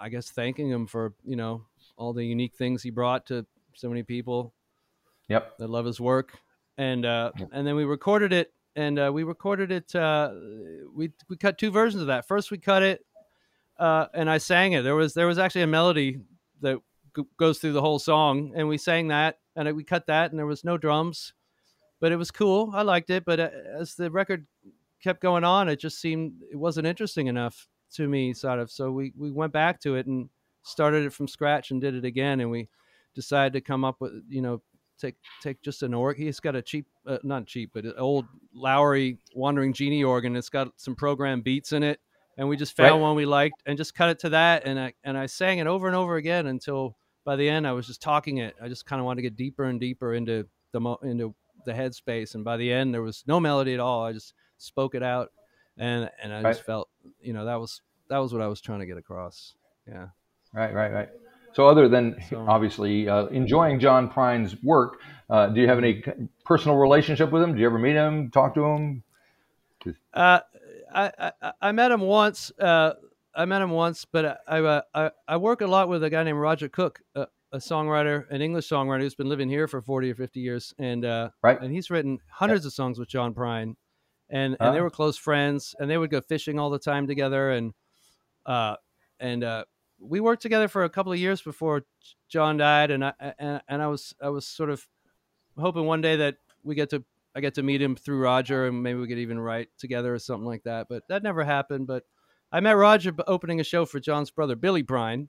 I 0.00 0.08
guess, 0.08 0.30
thanking 0.30 0.68
him 0.68 0.86
for 0.86 1.14
you 1.24 1.36
know 1.36 1.64
all 1.96 2.12
the 2.12 2.24
unique 2.24 2.54
things 2.54 2.82
he 2.82 2.90
brought 2.90 3.26
to 3.26 3.46
so 3.74 3.88
many 3.88 4.02
people. 4.02 4.52
Yep. 5.28 5.58
That 5.58 5.70
love 5.70 5.86
his 5.86 6.00
work. 6.00 6.38
And 6.76 7.06
uh, 7.06 7.30
and 7.52 7.66
then 7.66 7.76
we 7.76 7.84
recorded 7.84 8.32
it 8.32 8.52
and 8.76 8.98
uh, 8.98 9.10
we 9.12 9.22
recorded 9.22 9.70
it. 9.70 9.94
Uh, 9.94 10.32
we 10.92 11.12
we 11.28 11.36
cut 11.36 11.58
two 11.58 11.70
versions 11.70 12.00
of 12.00 12.08
that. 12.08 12.26
First, 12.26 12.50
we 12.50 12.58
cut 12.58 12.82
it 12.82 13.04
uh, 13.78 14.06
and 14.14 14.30
I 14.30 14.38
sang 14.38 14.72
it. 14.72 14.82
There 14.82 14.94
was 14.94 15.14
there 15.14 15.26
was 15.26 15.38
actually 15.38 15.62
a 15.62 15.68
melody 15.68 16.20
that 16.60 16.78
g- 17.16 17.22
goes 17.36 17.58
through 17.58 17.72
the 17.72 17.80
whole 17.80 17.98
song, 17.98 18.52
and 18.54 18.68
we 18.68 18.78
sang 18.78 19.08
that, 19.08 19.38
and 19.56 19.74
we 19.74 19.84
cut 19.84 20.06
that, 20.06 20.30
and 20.30 20.38
there 20.38 20.46
was 20.46 20.64
no 20.64 20.78
drums, 20.78 21.32
but 22.00 22.12
it 22.12 22.16
was 22.16 22.30
cool. 22.30 22.70
I 22.74 22.82
liked 22.82 23.10
it, 23.10 23.24
but 23.24 23.40
uh, 23.40 23.50
as 23.78 23.94
the 23.94 24.10
record 24.10 24.46
kept 25.02 25.20
going 25.20 25.44
on, 25.44 25.68
it 25.68 25.80
just 25.80 26.00
seemed 26.00 26.34
it 26.50 26.56
wasn't 26.56 26.86
interesting 26.86 27.26
enough 27.26 27.68
to 27.94 28.08
me, 28.08 28.32
sort 28.32 28.60
of. 28.60 28.70
So 28.70 28.90
we 28.90 29.12
we 29.16 29.30
went 29.30 29.52
back 29.52 29.80
to 29.80 29.96
it 29.96 30.06
and 30.06 30.28
started 30.62 31.04
it 31.04 31.12
from 31.12 31.28
scratch 31.28 31.70
and 31.70 31.80
did 31.80 31.94
it 31.94 32.04
again, 32.04 32.40
and 32.40 32.50
we 32.50 32.68
decided 33.14 33.52
to 33.54 33.60
come 33.60 33.84
up 33.84 33.96
with 34.00 34.12
you 34.28 34.40
know 34.40 34.62
take 34.98 35.16
take 35.42 35.60
just 35.62 35.82
an 35.82 35.94
org. 35.94 36.16
He's 36.16 36.38
got 36.38 36.54
a 36.54 36.62
cheap, 36.62 36.86
uh, 37.08 37.18
not 37.24 37.46
cheap, 37.46 37.70
but 37.74 37.84
an 37.84 37.94
old 37.98 38.26
Lowrey 38.56 39.18
Wandering 39.34 39.72
Genie 39.72 40.04
organ. 40.04 40.36
It's 40.36 40.48
got 40.48 40.68
some 40.76 40.94
program 40.94 41.40
beats 41.40 41.72
in 41.72 41.82
it 41.82 41.98
and 42.36 42.48
we 42.48 42.56
just 42.56 42.76
found 42.76 42.92
right. 42.92 43.00
one 43.00 43.16
we 43.16 43.26
liked 43.26 43.62
and 43.66 43.76
just 43.76 43.94
cut 43.94 44.10
it 44.10 44.18
to 44.20 44.30
that 44.30 44.64
and 44.66 44.78
I 44.78 44.94
and 45.04 45.16
I 45.16 45.26
sang 45.26 45.58
it 45.58 45.66
over 45.66 45.86
and 45.86 45.96
over 45.96 46.16
again 46.16 46.46
until 46.46 46.96
by 47.24 47.36
the 47.36 47.48
end 47.48 47.66
I 47.66 47.72
was 47.72 47.86
just 47.86 48.02
talking 48.02 48.38
it. 48.38 48.54
I 48.60 48.68
just 48.68 48.86
kind 48.86 49.00
of 49.00 49.06
wanted 49.06 49.22
to 49.22 49.22
get 49.22 49.36
deeper 49.36 49.64
and 49.64 49.80
deeper 49.80 50.14
into 50.14 50.46
the 50.72 50.80
mo- 50.80 51.00
into 51.02 51.34
the 51.64 51.72
headspace 51.72 52.34
and 52.34 52.44
by 52.44 52.56
the 52.56 52.72
end 52.72 52.92
there 52.92 53.02
was 53.02 53.24
no 53.26 53.40
melody 53.40 53.74
at 53.74 53.80
all. 53.80 54.04
I 54.04 54.12
just 54.12 54.34
spoke 54.58 54.94
it 54.94 55.02
out 55.02 55.32
and 55.76 56.10
and 56.22 56.32
I 56.32 56.42
right. 56.42 56.52
just 56.52 56.64
felt 56.64 56.88
you 57.20 57.32
know 57.32 57.44
that 57.44 57.60
was 57.60 57.80
that 58.08 58.18
was 58.18 58.32
what 58.32 58.42
I 58.42 58.48
was 58.48 58.60
trying 58.60 58.80
to 58.80 58.86
get 58.86 58.98
across. 58.98 59.54
Yeah. 59.88 60.08
Right, 60.52 60.72
right, 60.72 60.92
right. 60.92 61.08
So 61.52 61.68
other 61.68 61.88
than 61.88 62.16
so, 62.28 62.44
obviously 62.48 63.08
uh, 63.08 63.26
enjoying 63.26 63.78
John 63.78 64.08
Prine's 64.08 64.60
work, 64.62 65.00
uh, 65.30 65.48
do 65.48 65.60
you 65.60 65.68
have 65.68 65.78
any 65.78 66.02
personal 66.44 66.76
relationship 66.76 67.30
with 67.30 67.42
him? 67.42 67.54
Do 67.54 67.60
you 67.60 67.66
ever 67.66 67.78
meet 67.78 67.94
him, 67.94 68.30
talk 68.30 68.54
to 68.54 68.64
him? 68.64 69.02
Uh, 70.12 70.40
I, 70.92 71.12
I, 71.18 71.32
I 71.64 71.72
met 71.72 71.90
him 71.90 72.02
once. 72.02 72.52
Uh, 72.60 72.92
I 73.34 73.46
met 73.46 73.62
him 73.62 73.70
once, 73.70 74.04
but 74.04 74.42
I, 74.46 74.58
I, 74.58 74.82
uh, 74.94 75.10
I 75.26 75.36
work 75.38 75.62
a 75.62 75.66
lot 75.66 75.88
with 75.88 76.04
a 76.04 76.10
guy 76.10 76.22
named 76.22 76.38
Roger 76.38 76.68
Cook, 76.68 77.00
a, 77.14 77.26
a 77.52 77.56
songwriter, 77.56 78.30
an 78.30 78.42
English 78.42 78.68
songwriter 78.68 79.00
who's 79.00 79.14
been 79.14 79.30
living 79.30 79.48
here 79.48 79.66
for 79.66 79.80
forty 79.80 80.10
or 80.10 80.14
fifty 80.14 80.40
years, 80.40 80.74
and 80.78 81.06
uh, 81.06 81.30
right. 81.42 81.58
and 81.58 81.72
he's 81.72 81.88
written 81.90 82.18
hundreds 82.28 82.64
yeah. 82.64 82.68
of 82.68 82.74
songs 82.74 82.98
with 82.98 83.08
John 83.08 83.32
Prine, 83.32 83.76
and 84.28 84.58
and 84.60 84.76
they 84.76 84.82
were 84.82 84.90
close 84.90 85.16
friends, 85.16 85.74
and 85.78 85.90
they 85.90 85.96
would 85.96 86.10
go 86.10 86.20
fishing 86.20 86.58
all 86.58 86.68
the 86.68 86.78
time 86.78 87.06
together, 87.06 87.50
and 87.50 87.72
uh, 88.44 88.76
and 89.18 89.42
uh, 89.42 89.64
we 89.98 90.20
worked 90.20 90.42
together 90.42 90.68
for 90.68 90.84
a 90.84 90.90
couple 90.90 91.12
of 91.12 91.18
years 91.18 91.40
before 91.40 91.86
John 92.28 92.58
died, 92.58 92.90
and 92.90 93.06
I 93.06 93.14
and, 93.38 93.62
and 93.66 93.82
I 93.82 93.86
was 93.86 94.14
I 94.20 94.28
was 94.28 94.46
sort 94.46 94.68
of 94.68 94.86
hoping 95.58 95.86
one 95.86 96.02
day 96.02 96.16
that 96.16 96.36
we 96.62 96.74
get 96.74 96.90
to 96.90 97.04
I 97.34 97.40
get 97.40 97.54
to 97.54 97.62
meet 97.62 97.82
him 97.82 97.96
through 97.96 98.20
Roger, 98.20 98.66
and 98.66 98.82
maybe 98.82 98.98
we 99.00 99.08
could 99.08 99.18
even 99.18 99.38
write 99.38 99.68
together 99.78 100.14
or 100.14 100.18
something 100.18 100.46
like 100.46 100.62
that. 100.64 100.86
But 100.88 101.02
that 101.08 101.22
never 101.22 101.44
happened. 101.44 101.86
But 101.86 102.04
I 102.52 102.60
met 102.60 102.76
Roger 102.76 103.12
opening 103.26 103.60
a 103.60 103.64
show 103.64 103.84
for 103.84 103.98
John's 103.98 104.30
brother 104.30 104.54
Billy 104.54 104.84
Prine, 104.84 105.28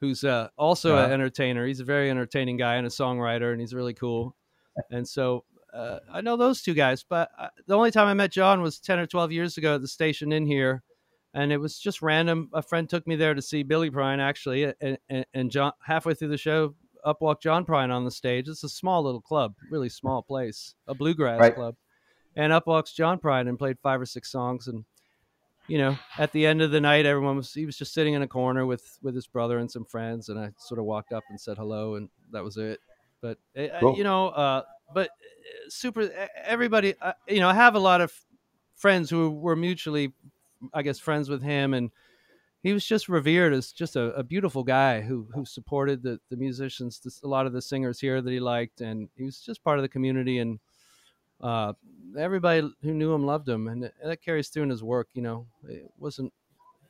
who's 0.00 0.24
uh, 0.24 0.48
also 0.56 0.96
an 0.96 1.12
entertainer. 1.12 1.66
He's 1.66 1.80
a 1.80 1.84
very 1.84 2.10
entertaining 2.10 2.56
guy 2.56 2.76
and 2.76 2.86
a 2.86 2.90
songwriter, 2.90 3.52
and 3.52 3.60
he's 3.60 3.74
really 3.74 3.94
cool. 3.94 4.36
and 4.90 5.06
so 5.08 5.44
uh, 5.72 6.00
I 6.12 6.20
know 6.20 6.36
those 6.36 6.62
two 6.62 6.74
guys. 6.74 7.04
But 7.08 7.30
I, 7.38 7.44
uh, 7.44 7.48
the 7.66 7.76
only 7.76 7.90
time 7.90 8.08
I 8.08 8.14
met 8.14 8.32
John 8.32 8.62
was 8.62 8.80
ten 8.80 8.98
or 8.98 9.06
twelve 9.06 9.30
years 9.30 9.56
ago 9.56 9.76
at 9.76 9.82
the 9.82 9.88
Station 9.88 10.32
Inn 10.32 10.46
here, 10.46 10.82
and 11.34 11.52
it 11.52 11.58
was 11.58 11.78
just 11.78 12.02
random. 12.02 12.50
A 12.54 12.62
friend 12.62 12.88
took 12.88 13.06
me 13.06 13.14
there 13.16 13.34
to 13.34 13.42
see 13.42 13.62
Billy 13.62 13.90
Prine 13.90 14.18
actually, 14.18 14.72
and, 14.80 14.98
and, 15.08 15.26
and 15.32 15.50
John 15.50 15.72
halfway 15.84 16.14
through 16.14 16.28
the 16.28 16.38
show, 16.38 16.74
up 17.06 17.22
walked 17.22 17.42
John 17.42 17.64
Prine 17.64 17.90
on 17.90 18.04
the 18.04 18.10
stage. 18.10 18.48
It's 18.48 18.64
a 18.64 18.68
small 18.68 19.02
little 19.02 19.22
club, 19.22 19.54
really 19.70 19.88
small 19.88 20.22
place, 20.22 20.74
a 20.86 20.94
bluegrass 20.94 21.38
Right. 21.40 21.54
club, 21.54 21.76
and 22.34 22.52
up 22.52 22.66
walks 22.66 22.92
John 22.92 23.18
Prine 23.18 23.48
and 23.48 23.58
played 23.58 23.78
five 23.82 24.00
or 24.00 24.06
six 24.06 24.30
songs 24.30 24.66
and. 24.68 24.84
You 25.68 25.78
know, 25.78 25.98
at 26.16 26.30
the 26.30 26.46
end 26.46 26.62
of 26.62 26.70
the 26.70 26.80
night, 26.80 27.06
everyone 27.06 27.36
was 27.36 27.52
he 27.52 27.66
was 27.66 27.76
just 27.76 27.92
sitting 27.92 28.14
in 28.14 28.22
a 28.22 28.28
corner 28.28 28.64
with 28.64 29.00
with 29.02 29.16
his 29.16 29.26
brother 29.26 29.58
and 29.58 29.68
some 29.68 29.84
friends, 29.84 30.28
and 30.28 30.38
I 30.38 30.52
sort 30.60 30.78
of 30.78 30.84
walked 30.84 31.12
up 31.12 31.24
and 31.28 31.40
said 31.40 31.56
hello, 31.56 31.96
and 31.96 32.08
that 32.30 32.44
was 32.44 32.56
it. 32.56 32.78
But 33.20 33.38
uh, 33.58 33.80
Cool. 33.80 33.96
you 33.96 34.04
know, 34.04 34.28
uh, 34.28 34.62
but 34.94 35.08
uh, 35.08 35.68
super 35.68 36.08
everybody, 36.36 36.94
uh, 37.02 37.14
you 37.26 37.40
know, 37.40 37.48
I 37.48 37.54
have 37.54 37.74
a 37.74 37.80
lot 37.80 38.00
of 38.00 38.14
friends 38.76 39.10
who 39.10 39.28
were 39.30 39.56
mutually, 39.56 40.12
I 40.72 40.82
guess, 40.82 41.00
friends 41.00 41.28
with 41.28 41.42
him, 41.42 41.74
and 41.74 41.90
he 42.66 42.72
was 42.72 42.84
just 42.84 43.08
revered 43.08 43.52
as 43.52 43.70
just 43.70 43.94
a, 43.94 44.12
a 44.16 44.24
beautiful 44.24 44.64
guy 44.64 45.00
who 45.00 45.28
who 45.32 45.44
supported 45.44 46.02
the 46.02 46.18
the 46.30 46.36
musicians, 46.36 46.98
this, 46.98 47.22
a 47.22 47.28
lot 47.28 47.46
of 47.46 47.52
the 47.52 47.62
singers 47.62 48.00
here 48.00 48.20
that 48.20 48.30
he 48.30 48.40
liked, 48.40 48.80
and 48.80 49.08
he 49.16 49.22
was 49.22 49.38
just 49.40 49.62
part 49.62 49.78
of 49.78 49.82
the 49.82 49.88
community, 49.88 50.38
and 50.38 50.58
uh, 51.40 51.74
everybody 52.18 52.68
who 52.82 52.92
knew 52.92 53.14
him 53.14 53.24
loved 53.24 53.48
him, 53.48 53.68
and 53.68 53.88
that 54.02 54.20
carries 54.20 54.48
through 54.48 54.64
in 54.64 54.70
his 54.70 54.82
work. 54.82 55.06
You 55.14 55.22
know, 55.22 55.46
it 55.68 55.92
wasn't. 55.96 56.32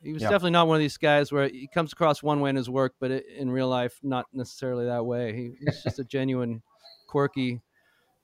He 0.01 0.13
was 0.13 0.23
Yeah. 0.23 0.29
definitely 0.29 0.51
not 0.51 0.67
one 0.67 0.77
of 0.77 0.79
these 0.79 0.97
guys 0.97 1.31
where 1.31 1.47
he 1.47 1.67
comes 1.67 1.93
across 1.93 2.23
one 2.23 2.39
way 2.39 2.49
in 2.49 2.55
his 2.55 2.69
work, 2.71 2.95
but 2.99 3.11
it, 3.11 3.27
in 3.27 3.51
real 3.51 3.67
life, 3.69 3.99
not 4.01 4.25
necessarily 4.33 4.85
that 4.85 5.05
way. 5.05 5.31
He, 5.35 5.53
he's 5.59 5.83
just 5.83 5.99
a 5.99 6.03
genuine, 6.15 6.63
quirky, 7.07 7.61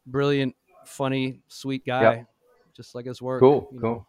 brilliant, 0.08 0.56
funny, 0.86 1.42
sweet 1.50 1.86
guy, 1.86 2.26
just 2.76 2.96
like 2.96 3.06
his 3.06 3.22
work. 3.22 3.42
Cool, 3.42 3.70
you 3.72 3.80
know. 3.80 4.08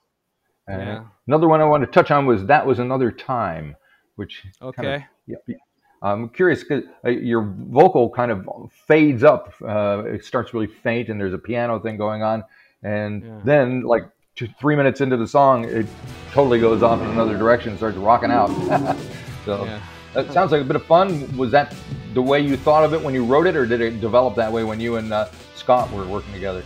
Uh, 0.70 0.76
Yeah. 0.78 1.04
Another 1.26 1.48
one 1.48 1.60
I 1.60 1.64
wanted 1.64 1.86
to 1.86 1.92
touch 1.92 2.10
on 2.10 2.26
was 2.26 2.44
that 2.46 2.66
was 2.66 2.78
another 2.78 3.10
time, 3.10 3.76
which 4.16 4.42
kind 4.42 4.52
of- 4.60 4.78
Okay. 4.78 5.06
yeah, 5.26 5.36
yeah. 5.46 5.56
I'm 6.02 6.28
curious 6.28 6.62
because 6.62 6.84
uh, 7.04 7.08
your 7.10 7.42
vocal 7.70 8.10
kind 8.10 8.30
of 8.30 8.46
fades 8.86 9.24
up. 9.24 9.54
Uh, 9.66 10.02
it 10.06 10.22
starts 10.24 10.52
really 10.52 10.66
faint, 10.66 11.08
and 11.08 11.18
there's 11.18 11.32
a 11.32 11.38
piano 11.38 11.78
thing 11.80 11.96
going 11.96 12.22
on, 12.22 12.44
and 12.82 13.22
Yeah. 13.24 13.40
then 13.44 13.82
like 13.84 14.04
two, 14.36 14.46
three 14.60 14.76
minutes 14.76 15.00
into 15.00 15.16
the 15.16 15.26
song, 15.26 15.64
it 15.64 15.86
totally 16.32 16.60
goes 16.60 16.82
off 16.82 17.00
in 17.00 17.06
another 17.08 17.38
direction, 17.38 17.70
and 17.70 17.78
starts 17.78 17.96
rocking 17.96 18.30
out. 18.30 18.48
so 19.46 19.64
Yeah. 19.64 19.80
that 20.12 20.30
sounds 20.32 20.52
like 20.52 20.60
a 20.60 20.64
bit 20.64 20.76
of 20.76 20.82
fun. 20.84 21.34
Was 21.38 21.50
that 21.52 21.74
the 22.12 22.20
way 22.22 22.40
you 22.40 22.56
thought 22.58 22.84
of 22.84 22.92
it 22.92 23.00
when 23.02 23.14
you 23.14 23.24
wrote 23.24 23.46
it, 23.46 23.56
or 23.56 23.64
did 23.64 23.80
it 23.80 24.00
develop 24.02 24.34
that 24.34 24.52
way 24.52 24.62
when 24.62 24.80
you 24.80 24.96
and 24.96 25.10
uh, 25.12 25.26
Scott 25.54 25.90
were 25.90 26.04
working 26.04 26.32
together? 26.34 26.62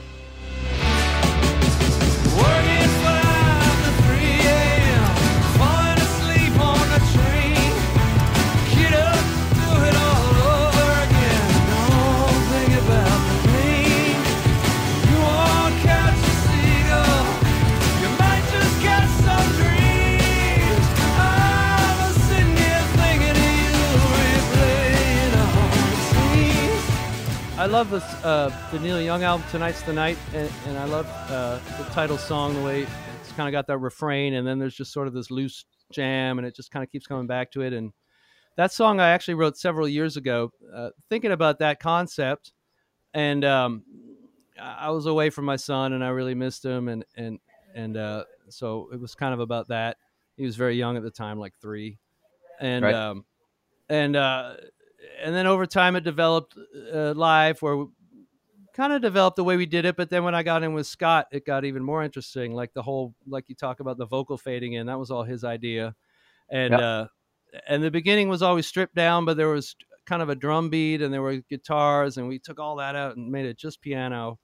Love 27.68 27.90
this 27.90 28.04
uh, 28.24 28.50
the 28.72 28.78
Neil 28.80 29.00
Young 29.00 29.22
album 29.22 29.46
"Tonight's 29.50 29.82
the 29.82 29.92
Night," 29.92 30.16
and, 30.32 30.50
and 30.66 30.78
I 30.78 30.84
love 30.84 31.06
uh, 31.30 31.58
the 31.76 31.84
title 31.90 32.16
song 32.16 32.54
the 32.54 32.62
way 32.62 32.86
it's 33.20 33.32
kind 33.32 33.46
of 33.48 33.52
got 33.52 33.66
that 33.66 33.78
refrain, 33.78 34.34
and 34.34 34.46
then 34.46 34.58
there's 34.58 34.74
just 34.74 34.92
sort 34.92 35.06
of 35.06 35.12
this 35.12 35.30
loose 35.30 35.64
jam, 35.92 36.38
and 36.38 36.46
it 36.46 36.54
just 36.56 36.70
kind 36.70 36.82
of 36.82 36.90
keeps 36.90 37.06
coming 37.06 37.26
back 37.26 37.50
to 37.52 37.60
it. 37.60 37.72
And 37.74 37.92
that 38.56 38.72
song 38.72 39.00
I 39.00 39.10
actually 39.10 39.34
wrote 39.34 39.58
several 39.58 39.86
years 39.86 40.16
ago, 40.16 40.50
uh, 40.74 40.90
thinking 41.10 41.30
about 41.30 41.58
that 41.58 41.78
concept, 41.78 42.52
and 43.12 43.44
um, 43.44 43.82
I 44.60 44.86
I 44.86 44.90
was 44.90 45.06
away 45.06 45.28
from 45.28 45.44
my 45.44 45.56
son, 45.56 45.92
and 45.92 46.02
I 46.02 46.08
really 46.08 46.34
missed 46.34 46.64
him, 46.64 46.88
and 46.88 47.04
and 47.16 47.38
and 47.74 47.96
uh, 47.96 48.24
so 48.48 48.88
it 48.92 49.00
was 49.00 49.14
kind 49.14 49.34
of 49.34 49.40
about 49.40 49.68
that. 49.68 49.98
He 50.36 50.44
was 50.44 50.56
very 50.56 50.76
young 50.76 50.96
at 50.96 51.02
the 51.02 51.10
time, 51.10 51.38
like 51.38 51.52
three, 51.60 51.98
and 52.60 52.84
Right. 52.84 52.94
um, 52.94 53.24
and 53.90 54.16
uh, 54.16 54.54
and 55.22 55.34
then 55.34 55.46
over 55.46 55.66
time 55.66 55.96
it 55.96 56.04
developed 56.04 56.56
uh, 56.92 57.12
live 57.14 57.60
where 57.62 57.76
we 57.76 57.86
kind 58.74 58.92
of 58.92 59.02
developed 59.02 59.36
the 59.36 59.44
way 59.44 59.56
we 59.56 59.66
did 59.66 59.84
it 59.84 59.96
but 59.96 60.08
then 60.08 60.22
when 60.22 60.34
i 60.34 60.42
got 60.42 60.62
in 60.62 60.72
with 60.72 60.86
scott 60.86 61.26
it 61.32 61.44
got 61.44 61.64
even 61.64 61.82
more 61.82 62.02
interesting 62.04 62.52
like 62.54 62.72
the 62.74 62.82
whole 62.82 63.12
like 63.26 63.48
you 63.48 63.54
talk 63.54 63.80
about 63.80 63.98
the 63.98 64.06
vocal 64.06 64.38
fading 64.38 64.74
in 64.74 64.86
that 64.86 64.98
was 64.98 65.10
all 65.10 65.24
his 65.24 65.42
idea. 65.44 65.94
And 66.50 66.72
Yeah. 66.74 66.78
uh 66.78 67.06
and 67.66 67.82
the 67.82 67.90
beginning 67.90 68.28
was 68.28 68.42
always 68.42 68.66
stripped 68.66 68.94
down 68.94 69.24
but 69.24 69.36
there 69.36 69.48
was 69.48 69.74
kind 70.06 70.22
of 70.22 70.28
a 70.28 70.34
drum 70.34 70.70
beat 70.70 71.02
and 71.02 71.12
there 71.12 71.22
were 71.22 71.36
guitars 71.36 72.16
and 72.16 72.28
we 72.28 72.38
took 72.38 72.58
all 72.58 72.76
that 72.76 72.94
out 72.94 73.16
and 73.16 73.30
made 73.30 73.46
it 73.46 73.58
just 73.58 73.80
piano. 73.80 74.38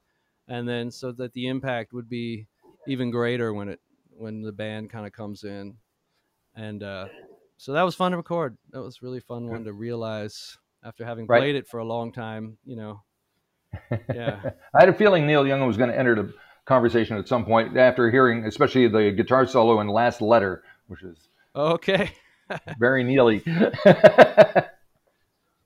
And 0.49 0.69
then 0.69 0.91
so 0.91 1.13
that 1.13 1.33
the 1.33 1.47
impact 1.47 1.93
would 1.93 2.09
be 2.09 2.47
even 2.87 3.11
greater 3.11 3.55
when 3.55 3.69
it 3.69 3.81
when 4.11 4.43
the 4.43 4.53
band 4.53 4.91
kind 4.91 5.07
of 5.07 5.13
comes 5.13 5.45
in. 5.45 5.77
And 6.55 6.83
uh 6.83 7.09
so 7.65 7.73
that 7.73 7.83
was 7.83 7.95
fun 7.95 8.11
to 8.11 8.19
record 8.19 8.59
that 8.73 8.83
was 8.83 9.01
really 9.01 9.21
fun 9.21 9.49
one 9.49 9.65
to 9.65 9.73
realize 9.73 10.59
after 10.83 11.03
having 11.05 11.27
Right. 11.27 11.41
played 11.41 11.57
it 11.57 11.67
for 11.67 11.79
a 11.79 11.85
long 11.85 12.13
time 12.13 12.59
you 12.67 12.77
know 12.77 13.03
yeah 14.13 14.39
I 14.75 14.81
had 14.81 14.91
a 14.91 14.93
feeling 14.93 15.27
Neil 15.27 15.47
Young 15.47 15.67
was 15.67 15.79
going 15.79 15.89
to 15.89 15.99
enter 15.99 16.15
the 16.15 16.35
conversation 16.67 17.17
at 17.17 17.27
some 17.27 17.45
point 17.45 17.77
after 17.77 18.11
hearing, 18.11 18.45
especially 18.45 18.87
the 18.89 19.11
guitar 19.13 19.47
solo 19.47 19.81
in 19.81 19.89
"Last 19.89 20.21
Letter," 20.21 20.63
which 20.89 21.03
is 21.03 21.29
okay 21.57 22.13
very 22.79 23.03
Neely. 23.03 23.43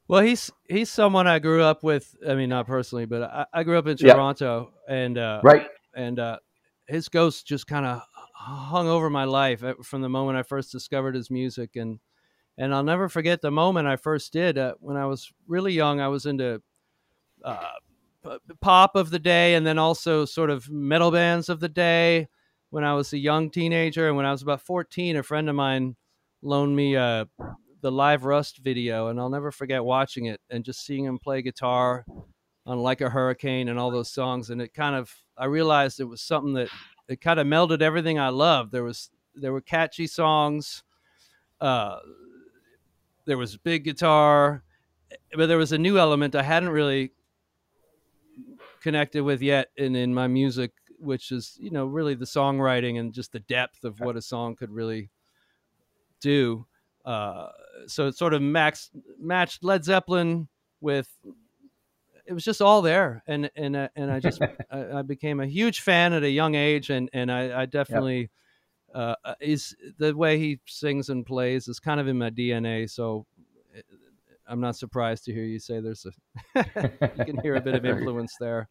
well 0.09 0.23
he's 0.23 0.51
he's 0.69 0.89
someone 0.91 1.27
i 1.27 1.39
grew 1.41 1.63
up 1.63 1.83
with 1.83 2.15
i 2.29 2.35
mean 2.35 2.49
not 2.49 2.67
personally 2.67 3.07
but 3.07 3.23
i, 3.23 3.47
I 3.53 3.63
grew 3.65 3.79
up 3.79 3.87
in 3.89 3.97
Yeah. 3.97 4.15
toronto 4.15 4.73
and 4.89 5.19
uh 5.19 5.41
right. 5.43 5.67
and 5.95 6.19
uh, 6.19 6.39
his 6.87 7.09
ghost 7.09 7.47
just 7.47 7.67
kind 7.67 7.85
of 7.85 8.03
hung 8.39 8.89
over 8.89 9.11
my 9.11 9.25
life 9.25 9.65
uh, 9.65 9.75
from 9.83 10.03
the 10.03 10.09
moment 10.09 10.39
I 10.39 10.43
first 10.43 10.73
discovered 10.73 11.15
his 11.15 11.31
music, 11.31 11.77
and 11.77 12.01
and 12.57 12.75
I'll 12.75 12.83
never 12.83 13.09
forget 13.09 13.41
the 13.41 13.51
moment 13.51 13.87
I 13.87 13.97
first 13.97 14.33
did 14.33 14.59
uh, 14.59 14.75
when 14.81 14.97
I 14.97 15.07
was 15.07 15.33
really 15.47 15.73
young. 15.73 16.01
I 16.01 16.09
was 16.09 16.27
into 16.27 16.63
uh, 17.45 17.73
pop 18.61 18.97
of 18.97 19.11
the 19.11 19.19
day, 19.19 19.55
and 19.55 19.67
then 19.67 19.79
also 19.79 20.25
sort 20.25 20.51
of 20.51 20.71
metal 20.71 21.11
bands 21.11 21.49
of 21.49 21.61
the 21.61 21.69
day. 21.69 22.29
When 22.71 22.85
I 22.85 22.95
was 22.95 23.13
a 23.13 23.19
young 23.19 23.51
teenager, 23.51 24.09
and 24.09 24.17
when 24.17 24.27
I 24.27 24.33
was 24.33 24.43
about 24.43 24.63
fourteen, 24.63 25.17
a 25.17 25.23
friend 25.23 25.49
of 25.49 25.55
mine 25.55 25.97
loaned 26.43 26.77
me 26.77 26.97
uh, 26.97 27.25
the 27.81 27.91
live 27.91 28.25
Rust 28.25 28.59
video, 28.59 29.09
and 29.09 29.19
I'll 29.19 29.31
never 29.31 29.51
forget 29.51 29.85
watching 29.85 30.27
it 30.27 30.41
and 30.51 30.65
just 30.65 30.85
seeing 30.85 31.05
him 31.05 31.19
play 31.19 31.43
guitar 31.43 32.05
on 32.67 32.79
Like 32.79 33.01
a 33.01 33.09
Hurricane 33.09 33.69
and 33.69 33.79
all 33.79 33.91
those 33.91 34.13
songs. 34.13 34.51
And 34.51 34.61
it 34.61 34.75
kind 34.75 34.95
of, 34.95 35.15
I 35.37 35.47
realized 35.47 36.01
it 36.01 36.05
was 36.05 36.21
something 36.21 36.53
that 36.55 36.69
it 37.09 37.21
kind 37.21 37.41
of 37.41 37.47
melded 37.47 37.83
everything 37.83 38.19
I 38.19 38.29
loved. 38.29 38.73
There 38.73 38.85
was, 38.85 39.11
there 39.35 39.53
were 39.53 39.61
catchy 39.61 40.07
songs. 40.07 40.83
Uh, 41.61 41.99
there 43.25 43.39
was 43.39 43.57
big 43.57 43.85
guitar, 43.85 44.63
but 45.37 45.47
there 45.47 45.59
was 45.59 45.73
a 45.73 45.79
new 45.79 45.99
element 45.99 46.35
I 46.35 46.43
hadn't 46.43 46.71
really 46.71 47.13
connected 48.81 49.23
with 49.23 49.43
yet 49.43 49.69
in, 49.77 49.97
in 49.97 50.15
my 50.15 50.27
music, 50.27 50.73
which 50.99 51.33
is, 51.33 51.57
you 51.61 51.71
know, 51.71 51.87
really 51.87 52.15
the 52.15 52.25
songwriting 52.25 52.99
and 52.99 53.13
just 53.13 53.33
the 53.33 53.41
depth 53.41 53.85
of 53.85 54.01
what 54.01 54.17
a 54.17 54.23
song 54.23 54.57
could 54.57 54.71
really 54.71 55.11
do. 56.21 56.67
Uh, 57.05 57.49
so 57.87 58.07
it 58.07 58.17
sort 58.17 58.35
of 58.35 58.43
max, 58.43 58.91
matched 59.21 59.65
Led 59.65 59.85
Zeppelin 59.85 60.49
with 60.81 61.09
it 62.29 62.35
was 62.35 62.45
just 62.45 62.61
all 62.61 62.83
there 62.83 63.23
and 63.27 63.51
and 63.57 63.75
uh, 63.75 63.89
and 63.97 64.11
I 64.11 64.21
just 64.21 64.41
I, 64.71 64.99
I 64.99 65.03
became 65.03 65.41
a 65.41 65.47
huge 65.47 65.81
fan 65.81 66.13
at 66.13 66.23
a 66.23 66.31
young 66.31 66.55
age 66.55 66.91
and 66.91 67.09
and 67.13 67.33
I, 67.33 67.63
I 67.63 67.67
definitely 67.67 68.31
uh, 68.95 69.15
uh, 69.25 69.35
is 69.41 69.75
the 69.99 70.15
way 70.15 70.39
he 70.39 70.61
sings 70.67 71.09
and 71.09 71.25
plays 71.25 71.69
is 71.69 71.81
kind 71.81 71.99
of 72.01 72.07
in 72.07 72.19
my 72.19 72.31
DNA 72.31 72.89
so 72.89 73.27
uh, 73.77 73.81
I'm 74.47 74.61
not 74.61 74.77
surprised 74.77 75.25
to 75.25 75.33
hear 75.33 75.45
you 75.45 75.59
say 75.59 75.81
there's 75.81 76.07
a 76.07 76.65
you 77.15 77.25
can 77.25 77.41
hear 77.43 77.57
a 77.57 77.61
bit 77.61 77.75
of 77.75 77.85
influence 77.93 78.37
there. 78.39 78.69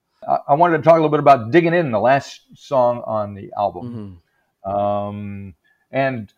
I, 0.48 0.56
wanted 0.56 0.78
to 0.78 0.84
talk 0.84 0.94
a 0.94 0.96
little 0.96 1.10
bit 1.10 1.20
about 1.20 1.52
"Digging 1.52 1.74
In," 1.74 1.92
the 1.92 2.00
last 2.00 2.42
song 2.56 3.04
on 3.06 3.36
the 3.36 3.54
album, 3.56 4.20
Mhm. 4.66 4.70
um, 4.70 5.54
and 5.92 6.34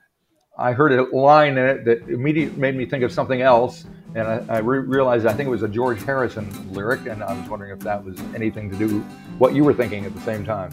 I 0.60 0.74
heard 0.74 0.92
a 0.92 1.04
line 1.16 1.58
in 1.58 1.66
it 1.66 1.86
that 1.86 2.10
immediately 2.10 2.60
made 2.60 2.76
me 2.76 2.86
think 2.86 3.04
of 3.04 3.14
something 3.14 3.42
else, 3.42 3.86
and 4.14 4.28
I, 4.28 4.44
I 4.50 4.58
re- 4.60 4.80
realized 4.80 5.26
I 5.26 5.32
think 5.34 5.48
it 5.48 5.52
was 5.52 5.64
a 5.64 5.70
George 5.70 6.04
Harrison 6.04 6.50
lyric, 6.74 7.06
and 7.06 7.24
I 7.24 7.34
was 7.34 7.50
wondering 7.50 7.72
if 7.72 7.80
that 7.80 8.04
was 8.04 8.20
anything 8.36 8.70
to 8.70 8.78
do 8.78 9.00
what 9.38 9.56
you 9.56 9.64
were 9.64 9.74
thinking 9.74 10.04
at 10.06 10.14
the 10.14 10.22
same 10.22 10.46
time. 10.46 10.72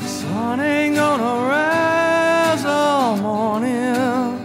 Sun 0.00 0.58
ain't 0.58 0.96
gonna 0.96 1.48
rise 1.48 2.64
all 2.64 3.16
morning. 3.18 4.40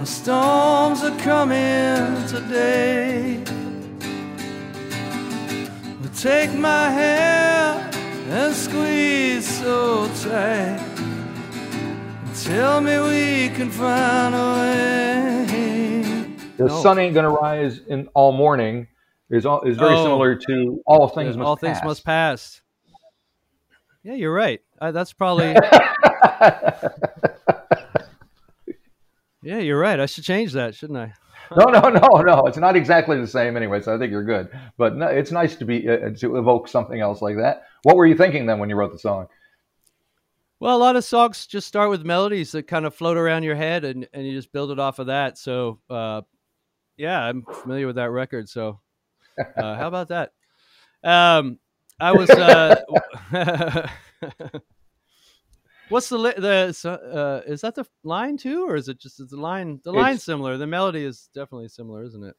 The 0.00 0.06
storms 0.06 1.04
are 1.04 1.16
coming 1.20 2.26
today. 2.26 3.44
Take 6.16 6.54
my 6.54 6.90
hand 6.90 7.94
and 8.30 8.54
squeeze 8.56 9.46
so 9.46 10.08
tight. 10.24 10.95
Tell 12.46 12.80
me 12.80 12.98
we 13.00 13.48
can 13.54 13.70
find 13.70 14.34
a 14.34 14.52
way. 14.54 15.46
The 16.56 16.64
No. 16.66 16.80
sun 16.80 16.98
ain't 16.98 17.14
gonna 17.14 17.30
rise 17.30 17.80
in 17.88 18.08
all 18.14 18.30
morning 18.32 18.86
is 19.30 19.44
all, 19.44 19.62
is 19.62 19.76
very 19.76 19.94
Oh. 19.96 20.02
similar 20.04 20.36
to 20.36 20.80
all 20.86 21.08
things 21.08 21.34
Yeah, 21.34 21.40
must 21.40 21.46
all 21.48 21.56
pass. 21.56 21.60
things 21.60 21.84
must 21.84 22.04
pass. 22.04 22.62
Yeah, 24.04 24.14
you're 24.14 24.32
right. 24.32 24.60
Uh, 24.80 24.92
that's 24.92 25.12
probably. 25.12 25.52
yeah, 29.42 29.58
you're 29.58 29.78
right. 29.80 29.98
I 29.98 30.06
should 30.06 30.22
change 30.24 30.52
that, 30.52 30.74
shouldn't 30.76 30.98
I? 31.00 31.12
no, 31.56 31.64
no, 31.66 31.80
no, 31.88 32.20
no. 32.22 32.46
It's 32.46 32.58
not 32.58 32.76
exactly 32.76 33.20
the 33.20 33.26
same 33.26 33.56
anyway, 33.56 33.80
so 33.80 33.92
I 33.94 33.98
think 33.98 34.10
you're 34.12 34.24
good. 34.24 34.48
But 34.78 34.94
no, 34.96 35.06
it's 35.08 35.32
nice 35.32 35.56
to 35.56 35.64
be 35.64 35.88
uh, 35.88 36.10
to 36.18 36.36
evoke 36.36 36.68
something 36.68 37.00
else 37.00 37.20
like 37.22 37.36
that. 37.38 37.64
What 37.82 37.96
were 37.96 38.06
you 38.06 38.14
thinking 38.16 38.46
then 38.46 38.60
when 38.60 38.68
you 38.70 38.76
wrote 38.76 38.92
the 38.92 38.98
song? 38.98 39.26
Well, 40.58 40.76
a 40.76 40.78
lot 40.78 40.96
of 40.96 41.04
songs 41.04 41.46
just 41.46 41.66
start 41.68 41.90
with 41.90 42.04
melodies 42.04 42.52
that 42.52 42.66
kind 42.66 42.86
of 42.86 42.94
float 42.94 43.16
around 43.18 43.42
your 43.42 43.56
head, 43.56 43.84
and, 43.84 44.08
and 44.14 44.26
you 44.26 44.32
just 44.32 44.52
build 44.52 44.70
it 44.70 44.78
off 44.78 44.98
of 44.98 45.08
that. 45.08 45.36
So, 45.36 45.80
uh, 45.90 46.22
yeah, 46.96 47.20
I'm 47.20 47.42
familiar 47.42 47.86
with 47.86 47.96
that 47.96 48.10
record. 48.10 48.48
So, 48.48 48.80
uh, 49.38 49.74
how 49.76 49.86
about 49.88 50.08
that? 50.08 50.32
Um, 51.04 51.58
I 52.00 52.12
was. 52.12 52.30
Uh, 52.30 52.76
what's 55.88 56.08
the 56.08 56.18
li- 56.18 56.34
the 56.36 56.74
uh, 57.44 57.50
is 57.50 57.60
that 57.60 57.74
the 57.74 57.84
line 58.02 58.36
too, 58.36 58.66
or 58.68 58.76
is 58.76 58.88
it 58.88 58.98
just 58.98 59.20
is 59.20 59.28
the 59.30 59.36
line? 59.36 59.80
The 59.84 59.92
line's 59.92 60.16
It's- 60.16 60.24
similar. 60.24 60.56
The 60.56 60.66
melody 60.66 61.04
is 61.04 61.28
definitely 61.34 61.68
similar, 61.68 62.02
isn't 62.04 62.24
it? 62.24 62.34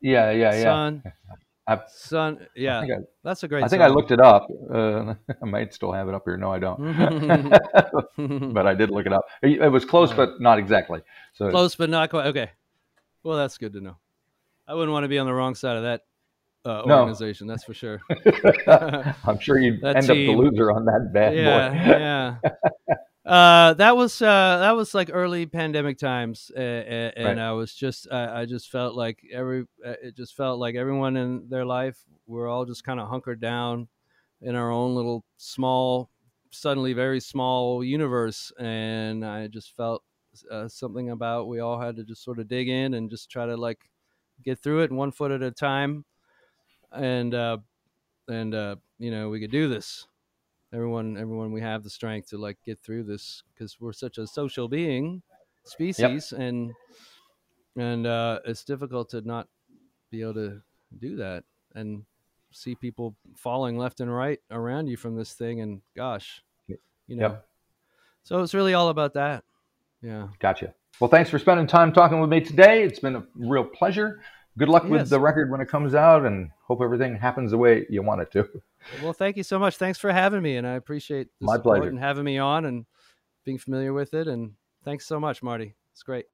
Yeah, 0.00 0.30
yeah, 0.32 0.54
yeah. 0.54 0.62
Sun, 0.62 1.02
I've- 1.70 1.82
sun. 1.88 2.46
Yeah, 2.54 2.80
I 2.80 2.86
think, 2.86 3.06
that's 3.22 3.42
a 3.42 3.48
great. 3.48 3.62
I, 3.62 3.66
I, 3.66 3.68
think 3.68 3.82
I 3.82 3.88
looked 3.88 4.10
it 4.10 4.20
up. 4.20 4.48
Uh, 4.72 5.14
I 5.42 5.46
might 5.46 5.72
still 5.72 5.92
have 5.92 6.08
it 6.08 6.14
up 6.14 6.22
here. 6.24 6.36
No, 6.36 6.52
I 6.52 6.58
don't. 6.58 7.50
but 8.54 8.66
I 8.66 8.74
did 8.74 8.90
look 8.90 9.06
it 9.06 9.12
up. 9.12 9.24
It, 9.42 9.70
was 9.70 9.84
close, 9.84 10.12
but 10.12 10.40
not 10.40 10.58
exactly. 10.58 11.02
So 11.32 11.50
Close, 11.50 11.74
but 11.76 11.88
not 11.90 12.10
quite. 12.10 12.26
Okay. 12.26 12.50
Well, 13.22 13.36
that's 13.36 13.58
good 13.58 13.72
to 13.74 13.80
know. 13.80 13.96
I 14.66 14.74
wouldn't 14.74 14.92
want 14.92 15.04
to 15.04 15.08
be 15.08 15.18
on 15.18 15.26
the 15.26 15.34
wrong 15.34 15.54
side 15.54 15.76
of 15.76 15.82
that 15.82 16.02
uh, 16.64 16.82
No. 16.86 17.00
organization. 17.00 17.46
That's 17.46 17.64
for 17.64 17.74
sure. 17.74 18.00
I'm 19.24 19.38
sure 19.38 19.58
you'd 19.58 19.80
That 19.82 19.96
end 19.96 20.10
up 20.10 20.16
the 20.16 20.30
loser 20.30 20.70
on 20.72 20.84
that 20.86 21.10
bad 21.12 21.36
yeah, 21.36 21.68
boy. 21.68 21.76
yeah. 22.88 22.94
Uh, 23.30 23.74
that 23.74 23.96
was 23.96 24.20
uh, 24.20 24.58
that 24.58 24.72
was 24.72 24.92
like 24.92 25.08
early 25.12 25.46
pandemic 25.46 25.98
times, 25.98 26.50
uh, 26.56 26.60
and 26.60 27.38
Right. 27.38 27.40
I 27.40 27.52
was 27.52 27.72
just 27.74 28.08
I, 28.10 28.40
I 28.40 28.46
just 28.46 28.70
felt 28.70 28.96
like 28.96 29.20
every 29.32 29.62
uh, 29.86 29.94
it 30.02 30.16
just 30.16 30.34
felt 30.34 30.58
like 30.58 30.74
everyone 30.74 31.16
in 31.16 31.48
their 31.48 31.64
life 31.64 32.04
we're 32.26 32.48
all 32.48 32.64
just 32.64 32.82
kind 32.82 32.98
of 32.98 33.08
hunkered 33.08 33.40
down 33.40 33.88
in 34.42 34.56
our 34.56 34.72
own 34.72 34.96
little 34.96 35.24
small, 35.36 36.10
suddenly 36.50 36.92
very 36.92 37.20
small 37.20 37.84
universe, 37.84 38.52
and 38.58 39.24
I 39.24 39.46
just 39.48 39.76
felt 39.76 40.02
uh, 40.50 40.68
something 40.68 41.10
about 41.10 41.48
we 41.48 41.60
all 41.60 41.80
had 41.80 41.96
to 41.96 42.04
just 42.04 42.24
sort 42.24 42.40
of 42.40 42.48
dig 42.48 42.68
in 42.68 42.94
and 42.94 43.10
just 43.10 43.30
try 43.30 43.46
to 43.46 43.56
like 43.56 43.90
get 44.44 44.60
through 44.60 44.82
it 44.82 44.92
one 44.92 45.12
foot 45.12 45.32
at 45.32 45.42
a 45.42 45.52
time, 45.52 46.04
and 46.92 47.34
uh, 47.34 47.58
and 48.28 48.54
uh, 48.54 48.76
you 48.98 49.10
know 49.10 49.30
we 49.30 49.40
could 49.40 49.52
do 49.52 49.68
this 49.68 50.08
everyone 50.72 51.16
everyone 51.16 51.52
we 51.52 51.60
have 51.60 51.82
the 51.82 51.90
strength 51.90 52.30
to 52.30 52.38
like 52.38 52.56
get 52.64 52.78
through 52.78 53.02
this 53.02 53.42
because 53.52 53.80
we're 53.80 53.92
such 53.92 54.18
a 54.18 54.26
social 54.26 54.68
being 54.68 55.22
species 55.64 56.32
and 56.32 56.72
and 57.76 58.06
uh 58.06 58.38
it's 58.44 58.64
difficult 58.64 59.08
to 59.10 59.20
not 59.22 59.48
be 60.10 60.22
able 60.22 60.34
to 60.34 60.60
do 60.98 61.16
that 61.16 61.44
and 61.74 62.04
see 62.52 62.74
people 62.74 63.14
falling 63.36 63.78
left 63.78 64.00
and 64.00 64.12
right 64.14 64.40
around 64.50 64.86
you 64.88 64.96
from 64.96 65.16
this 65.16 65.34
thing 65.34 65.60
and 65.60 65.80
gosh 65.96 66.42
you 66.68 67.16
know 67.16 67.22
Yep. 67.22 67.46
so 68.22 68.42
it's 68.42 68.54
really 68.54 68.74
all 68.74 68.88
about 68.88 69.14
that 69.14 69.44
yeah 70.02 70.28
Gotcha. 70.38 70.74
Well, 70.98 71.08
thanks 71.10 71.30
for 71.30 71.38
spending 71.38 71.66
time 71.66 71.92
talking 71.94 72.20
with 72.20 72.28
me 72.28 72.40
today. 72.42 72.82
It's 72.82 72.98
been 72.98 73.16
a 73.16 73.24
real 73.34 73.64
pleasure. 73.64 74.20
Good 74.60 74.68
luck 74.68 74.84
with 74.84 75.08
the 75.08 75.18
record 75.18 75.50
when 75.50 75.60
it 75.60 75.68
comes 75.68 75.94
out, 75.94 76.24
and 76.24 76.50
hope 76.66 76.80
everything 76.82 77.16
happens 77.16 77.50
the 77.50 77.58
way 77.58 77.86
you 77.90 78.02
want 78.02 78.20
it 78.20 78.30
to. 78.32 78.46
well 79.02 79.12
thank 79.12 79.36
you 79.36 79.42
so 79.42 79.58
much 79.58 79.76
thanks 79.76 79.98
for 79.98 80.10
having 80.10 80.40
me 80.40 80.56
and 80.56 80.66
i 80.66 80.72
appreciate 80.72 81.28
the 81.40 81.46
My 81.46 81.56
support 81.56 81.78
pleasure. 81.80 81.90
and 81.90 81.98
having 81.98 82.24
me 82.24 82.38
on 82.38 82.64
and 82.64 82.86
being 83.44 83.58
familiar 83.58 83.92
with 83.92 84.14
it 84.14 84.26
and 84.28 84.52
thanks 84.84 85.06
so 85.06 85.20
much 85.20 85.42
marty 85.42 85.74
it's 85.92 86.02
great 86.02 86.24